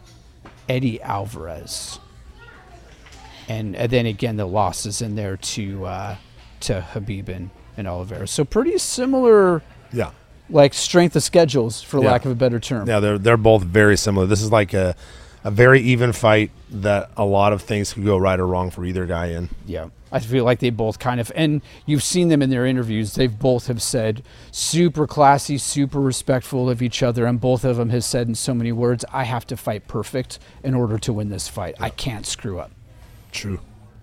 Eddie 0.66 1.00
Alvarez, 1.02 1.98
and, 3.48 3.74
and 3.76 3.90
then 3.90 4.06
again 4.06 4.36
the 4.36 4.46
losses 4.46 5.02
in 5.02 5.14
there 5.16 5.36
to 5.36 5.84
uh, 5.86 6.16
to 6.60 6.84
Khabib 6.92 7.28
and, 7.28 7.50
and 7.76 7.86
Oliveira. 7.88 8.26
So 8.28 8.44
pretty 8.44 8.76
similar, 8.78 9.62
Yeah. 9.92 10.10
like 10.50 10.74
strength 10.74 11.16
of 11.16 11.22
schedules, 11.22 11.80
for 11.82 12.02
Yeah. 12.02 12.10
lack 12.12 12.24
of 12.24 12.30
a 12.32 12.34
better 12.34 12.60
term. 12.60 12.88
Yeah, 12.88 13.00
they're 13.00 13.18
they're 13.18 13.36
both 13.36 13.62
very 13.62 13.96
similar. 13.96 14.26
This 14.26 14.42
is 14.42 14.52
like 14.52 14.74
a 14.74 14.94
a 15.44 15.50
very 15.52 15.80
even 15.80 16.12
fight 16.12 16.50
that 16.70 17.10
a 17.16 17.24
lot 17.24 17.52
of 17.52 17.62
things 17.62 17.92
could 17.92 18.04
go 18.04 18.16
right 18.18 18.38
or 18.40 18.46
wrong 18.46 18.70
for 18.70 18.84
either 18.84 19.06
guy 19.06 19.26
in. 19.28 19.48
Yeah. 19.66 19.88
I 20.10 20.18
feel 20.20 20.44
like 20.44 20.58
they 20.58 20.70
both 20.70 20.98
kind 20.98 21.20
of, 21.20 21.30
and 21.36 21.60
you've 21.86 22.02
seen 22.02 22.28
them 22.28 22.40
in 22.42 22.48
their 22.50 22.64
interviews. 22.66 23.14
They've 23.14 23.38
both 23.38 23.66
have 23.66 23.80
said 23.82 24.22
super 24.50 25.06
classy, 25.06 25.58
super 25.58 26.00
respectful 26.00 26.68
of 26.70 26.80
each 26.82 27.02
other, 27.02 27.26
and 27.26 27.38
both 27.40 27.62
of 27.64 27.76
them 27.76 27.90
has 27.90 28.04
said 28.06 28.26
in 28.26 28.34
so 28.34 28.52
many 28.54 28.72
words, 28.72 29.04
"I 29.12 29.24
have 29.24 29.46
to 29.48 29.56
fight 29.56 29.86
perfect 29.86 30.38
in 30.64 30.74
order 30.74 30.98
to 30.98 31.12
win 31.12 31.28
this 31.28 31.46
fight. 31.46 31.76
I 31.78 31.90
can't 31.90 32.26
screw 32.26 32.58
up." 32.58 32.72
True. 33.32 33.60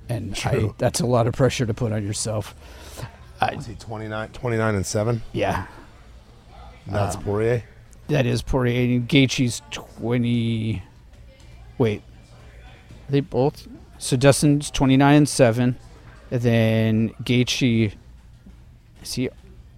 And 0.10 0.34
I, 0.46 0.52
True. 0.52 0.76
that's 0.78 1.00
a 1.00 1.06
lot 1.06 1.26
of 1.28 1.34
pressure 1.34 1.66
to 1.66 1.74
put 1.74 1.92
on 1.92 2.06
yourself. 2.06 2.54
Was 3.42 3.66
he 3.66 3.76
29, 3.76 4.30
29 4.30 4.76
and 4.76 4.86
7? 4.86 5.22
Yeah, 5.34 5.66
That's 6.88 7.16
um, 7.16 7.24
Poirier. 7.24 7.64
that 8.08 8.26
is 8.26 8.42
Poirier. 8.42 8.96
And 8.98 9.08
Gaethje's 9.10 9.62
twenty. 9.72 10.84
Wait, 11.78 12.02
they 13.10 13.20
both. 13.20 13.68
So 13.98 14.16
Dustin's 14.16 14.70
twenty 14.72 14.96
nine 14.98 15.16
and 15.16 15.30
seven, 15.30 15.76
and 16.32 16.42
then 16.42 17.10
Gaethje. 17.24 17.94
Is 19.04 19.14
he 19.14 19.30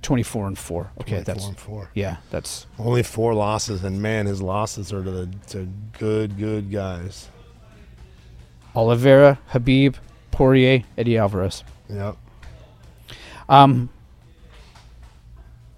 twenty 0.01 0.23
four 0.23 0.45
and 0.47 0.57
four? 0.57 0.91
Okay, 1.01 1.21
that's 1.21 1.45
and 1.47 1.57
4. 1.57 1.89
yeah, 1.95 2.17
that's 2.29 2.67
Only 2.77 3.03
four 3.03 3.33
losses, 3.33 3.83
and 3.83 4.01
man, 4.01 4.25
his 4.27 4.41
losses 4.41 4.93
are 4.93 5.03
to 5.03 5.11
the 5.11 5.29
to 5.47 5.67
good, 5.97 6.37
good 6.37 6.71
guys. 6.71 7.29
Oliveira, 8.77 9.39
Khabib, 9.51 9.95
Poirier, 10.29 10.83
Eddie 10.99 11.17
Alvarez. 11.17 11.63
Yep. 11.89 12.15
Um, 13.49 13.89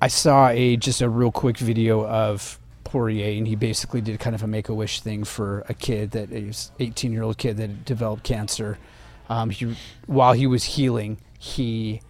I 0.01 0.09
saw 0.09 0.49
a 0.49 0.75
just 0.75 0.99
a 1.01 1.07
real 1.07 1.31
quick 1.31 1.57
video 1.57 2.05
of 2.05 2.59
Poirier, 2.83 3.37
and 3.37 3.47
he 3.47 3.55
basically 3.55 4.01
did 4.01 4.19
kind 4.19 4.35
of 4.35 4.43
a 4.43 4.47
make 4.47 4.67
a 4.67 4.73
wish 4.73 4.99
thing 4.99 5.23
for 5.23 5.63
a 5.69 5.73
kid 5.73 6.11
that 6.11 6.29
is 6.33 6.71
18 6.81 7.13
year 7.13 7.23
old 7.23 7.37
kid 7.37 7.55
that 7.55 7.85
developed 7.85 8.23
cancer. 8.23 8.77
Um, 9.29 9.49
he 9.49 9.77
while 10.05 10.33
he 10.33 10.45
was 10.45 10.65
healing, 10.65 11.19
he 11.39 12.01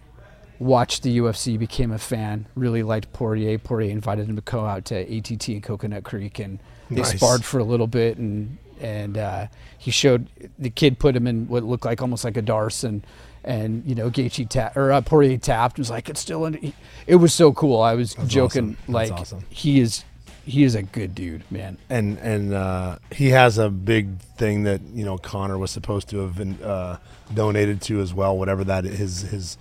watched 0.58 1.04
the 1.04 1.18
UFC, 1.18 1.56
became 1.56 1.92
a 1.92 1.98
fan, 1.98 2.46
really 2.56 2.82
liked 2.82 3.12
Poirier. 3.12 3.58
Poirier 3.58 3.92
invited 3.92 4.28
him 4.28 4.34
to 4.34 4.42
go 4.42 4.66
out 4.66 4.86
to 4.86 4.96
ATT 4.96 5.48
in 5.50 5.60
Coconut 5.60 6.02
Creek, 6.02 6.40
and 6.40 6.58
they 6.90 6.96
Nice. 6.96 7.16
sparred 7.16 7.44
for 7.44 7.60
a 7.60 7.64
little 7.64 7.86
bit, 7.86 8.18
and 8.18 8.58
and 8.80 9.16
uh, 9.18 9.46
he 9.78 9.90
showed 9.90 10.26
the 10.58 10.70
kid 10.70 10.98
put 10.98 11.14
him 11.16 11.26
in 11.26 11.46
what 11.48 11.62
looked 11.64 11.84
like 11.84 12.00
almost 12.02 12.24
like 12.24 12.36
a 12.36 12.42
D'Arce, 12.42 12.84
and 12.84 13.06
and 13.44 13.84
you 13.86 13.94
know 13.94 14.10
Gaethje 14.10 14.48
tapped 14.48 14.76
or 14.76 14.92
uh, 14.92 15.00
Poirier 15.00 15.38
tapped 15.38 15.76
and 15.76 15.82
was 15.82 15.90
like 15.90 16.08
it's 16.08 16.20
still 16.20 16.44
in. 16.46 16.72
It 17.06 17.16
was 17.16 17.32
so 17.34 17.52
cool. 17.52 17.80
I 17.80 17.94
was 17.94 18.14
That's 18.14 18.28
joking 18.28 18.76
awesome. 18.82 18.92
Like 18.94 19.12
awesome. 19.12 19.44
he 19.50 19.80
is 19.80 20.04
he 20.44 20.64
is 20.64 20.74
a 20.74 20.82
good 20.82 21.14
dude, 21.14 21.42
man. 21.50 21.78
and 21.88 22.18
and 22.18 22.52
uh, 22.54 22.98
he 23.12 23.28
has 23.30 23.58
a 23.58 23.68
big 23.70 24.18
thing 24.36 24.64
that 24.64 24.80
you 24.94 25.04
know 25.04 25.18
Conor 25.18 25.58
was 25.58 25.70
supposed 25.70 26.08
to 26.10 26.18
have 26.18 26.36
been, 26.36 26.60
uh, 26.62 26.98
donated 27.32 27.80
to 27.82 28.00
as 28.00 28.12
well. 28.14 28.36
Whatever 28.36 28.64
that 28.64 28.84
his 28.84 29.22
his 29.22 29.58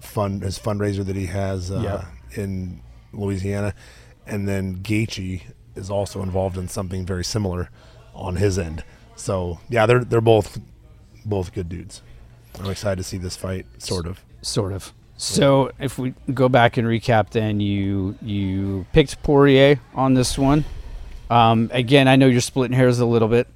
fund 0.00 0.42
his 0.42 0.58
fundraiser 0.58 1.04
that 1.04 1.16
he 1.16 1.26
has 1.26 1.70
uh, 1.70 1.80
Yeah. 1.82 2.42
in 2.42 2.80
Louisiana, 3.12 3.74
and 4.26 4.46
then 4.48 4.76
Gaethje 4.78 5.42
is 5.74 5.90
also 5.90 6.22
involved 6.22 6.56
in 6.58 6.68
something 6.68 7.06
very 7.06 7.24
similar 7.24 7.70
on 8.18 8.36
his 8.36 8.58
end. 8.58 8.84
So 9.16 9.60
yeah, 9.68 9.86
they're 9.86 10.04
they're 10.04 10.20
both 10.20 10.58
both 11.24 11.52
good 11.52 11.68
dudes. 11.68 12.02
I'm 12.58 12.70
excited 12.70 12.96
to 12.96 13.04
see 13.04 13.18
this 13.18 13.36
fight. 13.36 13.66
Sort 13.78 14.06
of. 14.06 14.22
Sort 14.42 14.72
of. 14.72 14.92
So 15.16 15.72
if 15.78 15.98
we 15.98 16.14
go 16.32 16.48
back 16.48 16.76
and 16.76 16.86
recap, 16.86 17.30
then 17.30 17.60
you 17.60 18.16
you 18.22 18.86
picked 18.92 19.22
Poirier 19.22 19.80
on 19.94 20.14
this 20.14 20.38
one. 20.38 20.64
Um, 21.30 21.70
again, 21.72 22.08
I 22.08 22.16
know 22.16 22.26
you're 22.26 22.40
splitting 22.40 22.76
hairs 22.76 23.00
a 23.00 23.06
little 23.06 23.28
bit. 23.28 23.48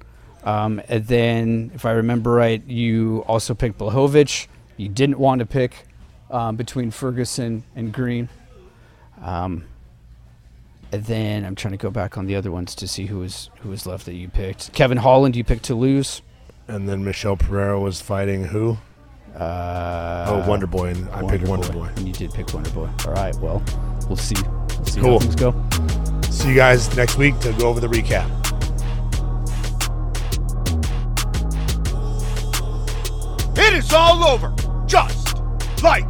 Um, 0.43 0.81
and 0.89 1.07
then, 1.07 1.71
if 1.73 1.85
I 1.85 1.91
remember 1.91 2.31
right, 2.31 2.61
you 2.67 3.23
also 3.27 3.53
picked 3.53 3.77
Blachowicz. 3.77 4.47
You 4.75 4.89
didn't 4.89 5.17
want 5.17 5.39
to 5.39 5.45
pick 5.45 5.87
um, 6.29 6.57
between 6.57 6.91
Ferguson 6.91 7.63
and 7.75 7.93
Green. 7.93 8.27
Um, 9.21 9.63
and 10.93 11.03
then 11.05 11.43
I'm 11.43 11.55
trying 11.55 11.71
to 11.71 11.77
go 11.77 11.89
back 11.89 12.17
on 12.19 12.27
the 12.27 12.35
other 12.35 12.51
ones 12.51 12.75
to 12.75 12.87
see 12.87 13.07
who 13.07 13.19
was 13.19 13.49
who 13.61 13.69
was 13.69 13.85
left 13.87 14.05
that 14.05 14.13
you 14.13 14.29
picked. 14.29 14.71
Kevin 14.73 14.97
Holland, 14.99 15.35
you 15.35 15.43
picked 15.43 15.63
to 15.65 15.75
lose. 15.75 16.21
And 16.67 16.87
then 16.87 17.03
Michel 17.03 17.35
Pereira 17.35 17.79
was 17.79 17.99
fighting 17.99 18.45
who? 18.45 18.77
Uh, 19.35 20.25
oh, 20.29 20.47
Wonder 20.47 20.67
Boy, 20.67 20.89
and 20.89 21.09
I 21.09 21.27
picked 21.27 21.47
Wonder 21.47 21.73
Boy. 21.73 21.89
And 21.95 22.07
you 22.07 22.13
did 22.13 22.31
pick 22.31 22.53
Wonder 22.53 22.69
Boy. 22.69 22.87
All 23.07 23.13
right. 23.13 23.35
Well, 23.37 23.61
we'll 24.07 24.15
see. 24.15 24.35
We'll 24.77 24.85
see 24.85 25.01
Cool. 25.01 25.19
how 25.19 25.19
things 25.19 25.35
go. 25.35 26.21
See 26.29 26.49
you 26.49 26.55
guys 26.55 26.95
next 26.95 27.17
week 27.17 27.37
to 27.39 27.51
go 27.53 27.67
over 27.69 27.79
the 27.79 27.87
recap. 27.87 28.29
It 33.57 33.73
is 33.73 33.91
all 33.93 34.23
over, 34.23 34.53
just 34.85 35.37
like 35.81 36.05